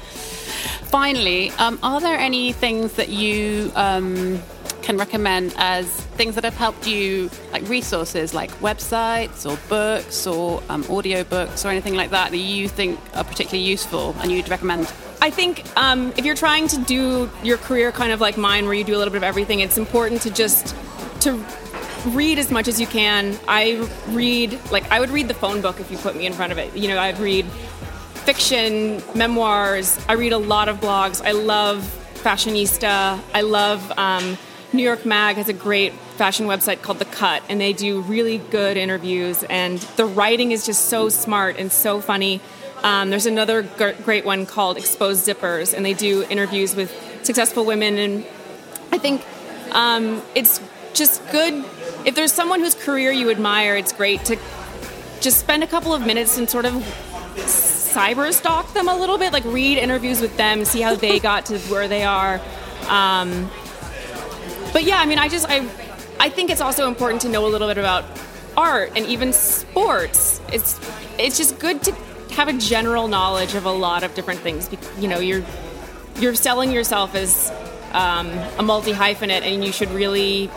Finally, 0.89 1.52
um, 1.52 1.78
are 1.84 2.02
there 2.02 2.17
any 2.17 2.52
things 2.52 2.93
that 2.93 3.10
you 3.10 3.72
um, 3.76 4.41
can 4.82 4.98
recommend 4.98 5.54
as 5.58 5.88
things 6.17 6.34
that 6.36 6.43
have 6.43 6.56
helped 6.56 6.88
you, 6.88 7.30
like 7.52 7.67
resources 7.69 8.34
like 8.34 8.50
websites 8.60 9.50
or 9.50 9.56
books 9.69 10.26
or 10.26 10.63
um, 10.69 10.84
audio 10.89 11.24
books 11.24 11.63
or 11.63 11.69
anything 11.69 11.93
like 11.93 12.10
that 12.10 12.32
that 12.32 12.38
you 12.38 12.67
think 12.67 13.00
are 13.13 13.24
particularly 13.24 13.69
useful 13.69 14.15
and 14.22 14.32
you'd 14.32 14.50
recommend? 14.50 14.91
I 15.22 15.30
think 15.30 15.63
um, 15.78 16.12
if 16.17 16.26
you're 16.26 16.36
trying 16.36 16.67
to 16.69 16.78
do 16.80 17.30
your 17.43 17.58
career 17.58 17.91
kind 17.91 18.12
of 18.12 18.19
like 18.19 18.38
mine, 18.38 18.65
where 18.65 18.74
you 18.74 18.84
do 18.84 18.95
a 18.95 18.98
little 18.98 19.12
bit 19.12 19.17
of 19.17 19.24
everything, 19.24 19.60
it's 19.60 19.78
important 19.78 20.22
to 20.24 20.32
just 20.32 20.76
to 21.22 21.45
read 22.08 22.40
as 22.40 22.52
much 22.52 22.68
as 22.68 22.80
you 22.80 22.88
can. 22.88 23.38
I 23.48 23.88
read 24.10 24.60
like 24.72 24.90
I 24.92 25.00
would 25.00 25.10
read 25.10 25.28
the 25.28 25.34
phone 25.34 25.62
book 25.62 25.80
if 25.80 25.92
you 25.92 25.98
put 25.98 26.16
me 26.16 26.26
in 26.26 26.34
front 26.34 26.52
of 26.52 26.58
it. 26.58 26.76
You 26.76 26.88
know, 26.88 27.00
I'd 27.00 27.20
read 27.20 27.46
fiction, 28.26 29.02
memoirs. 29.16 30.00
I 30.08 30.14
read 30.14 30.34
a 30.34 30.38
lot 30.38 30.70
of 30.70 30.80
blogs. 30.80 31.24
I 31.24 31.32
love 31.32 31.84
fashionista. 32.16 33.20
I 33.34 33.42
love 33.42 33.92
um, 33.98 34.38
New 34.72 34.84
York 34.84 35.06
Mag 35.06 35.38
has 35.38 35.50
a 35.50 35.54
great 35.54 35.94
fashion 35.94 36.46
website 36.46 36.82
called 36.82 37.00
The 37.00 37.06
Cut, 37.06 37.42
and 37.50 37.60
they 37.60 37.74
do 37.74 38.02
really 38.02 38.38
good 38.38 38.78
interviews. 38.78 39.44
And 39.50 39.80
the 39.98 40.06
writing 40.06 40.52
is 40.52 40.66
just 40.66 40.86
so 40.86 41.10
smart 41.10 41.58
and 41.58 41.72
so 41.72 42.02
funny. 42.02 42.42
Um, 42.84 43.10
there's 43.10 43.26
another 43.26 43.64
g- 43.64 43.94
great 44.04 44.26
one 44.26 44.46
called 44.46 44.78
Exposed 44.78 45.28
Zippers, 45.28 45.74
and 45.74 45.86
they 45.86 45.94
do 45.94 46.24
interviews 46.30 46.76
with 46.76 46.94
successful 47.24 47.66
women. 47.66 47.98
And 47.98 48.26
I 48.92 48.98
think 48.98 49.26
um, 49.72 50.22
it's 50.36 50.62
just 50.94 51.28
good 51.32 51.66
if 52.06 52.16
there's 52.16 52.32
someone 52.32 52.60
whose 52.60 52.76
career 52.76 53.12
you 53.12 53.30
admire. 53.30 53.76
It's 53.76 53.94
great 53.94 54.26
to 54.26 54.38
just 55.20 55.40
spend 55.40 55.64
a 55.64 55.68
couple 55.68 55.94
of 55.94 56.06
minutes 56.06 56.38
and 56.38 56.50
sort 56.50 56.66
of 56.66 56.74
cyber 57.36 58.32
stalk 58.34 58.74
them 58.74 58.88
a 58.88 58.96
little 58.96 59.18
bit, 59.18 59.34
like 59.34 59.44
read 59.46 59.78
interviews 59.78 60.22
with 60.22 60.36
them, 60.38 60.66
see 60.66 60.82
how 60.82 60.96
they 60.96 61.20
got 61.20 61.48
to 61.48 61.58
where 61.60 61.88
they 61.88 62.04
are. 62.04 62.40
Um, 62.88 63.50
but 64.72 64.84
yeah, 64.84 65.00
I 65.00 65.06
mean, 65.06 65.20
I 65.20 65.28
just 65.28 65.46
I 65.50 65.68
I 66.20 66.30
think 66.30 66.50
it's 66.50 66.62
also 66.62 66.88
important 66.88 67.22
to 67.22 67.30
know 67.30 67.46
a 67.46 67.50
little 67.50 67.68
bit 67.68 67.78
about 67.78 68.06
art 68.56 68.92
and 68.96 69.06
even 69.06 69.34
sports. 69.34 70.42
It's 70.52 70.80
it's 71.18 71.38
just 71.38 71.60
good 71.60 71.82
to 71.84 71.92
have 72.32 72.48
a 72.48 72.54
general 72.54 73.08
knowledge 73.08 73.56
of 73.56 73.66
a 73.66 73.72
lot 73.72 74.04
of 74.04 74.14
different 74.14 74.40
things. 74.42 74.70
You 75.00 75.08
know, 75.08 75.20
you're 75.20 75.44
you're 76.20 76.36
selling 76.36 76.72
yourself 76.72 77.16
as 77.16 77.52
um, 77.94 78.30
a 78.58 78.64
multi 78.64 78.92
hyphenate, 78.92 79.42
and 79.42 79.64
you 79.64 79.72
should 79.72 79.90
really 79.92 80.50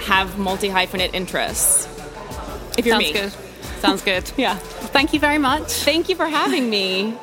have 0.00 0.38
multi 0.38 0.68
hyphenate 0.68 1.14
interests. 1.14 1.86
If 2.76 2.86
you're 2.86 3.00
Sounds 3.00 3.06
me, 3.06 3.12
good. 3.12 3.32
Sounds 3.80 4.02
good. 4.02 4.32
yeah. 4.36 4.56
Thank 4.56 5.12
you 5.12 5.20
very 5.20 5.38
much. 5.38 5.72
Thank 5.72 6.08
you 6.08 6.16
for 6.16 6.26
having 6.26 6.70
me. 6.70 7.16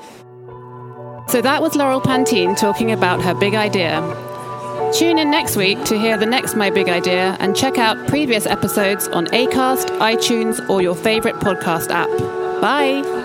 So 1.28 1.42
that 1.42 1.62
was 1.62 1.76
Laurel 1.76 2.02
Pantin 2.02 2.58
talking 2.58 2.92
about 2.92 3.22
her 3.22 3.34
big 3.34 3.56
idea. 3.56 4.02
Tune 4.94 5.18
in 5.18 5.32
next 5.32 5.58
week 5.58 5.84
to 5.86 5.98
hear 5.98 6.18
the 6.18 6.26
next 6.26 6.56
My 6.56 6.70
Big 6.70 6.88
Idea 6.88 7.36
and 7.40 7.56
check 7.56 7.78
out 7.78 8.08
previous 8.08 8.46
episodes 8.46 9.08
on 9.08 9.26
Acast, 9.28 9.88
iTunes, 10.00 10.70
or 10.70 10.82
your 10.82 10.96
favorite 10.96 11.36
podcast 11.36 11.90
app. 11.90 12.10
Bye. 12.62 13.25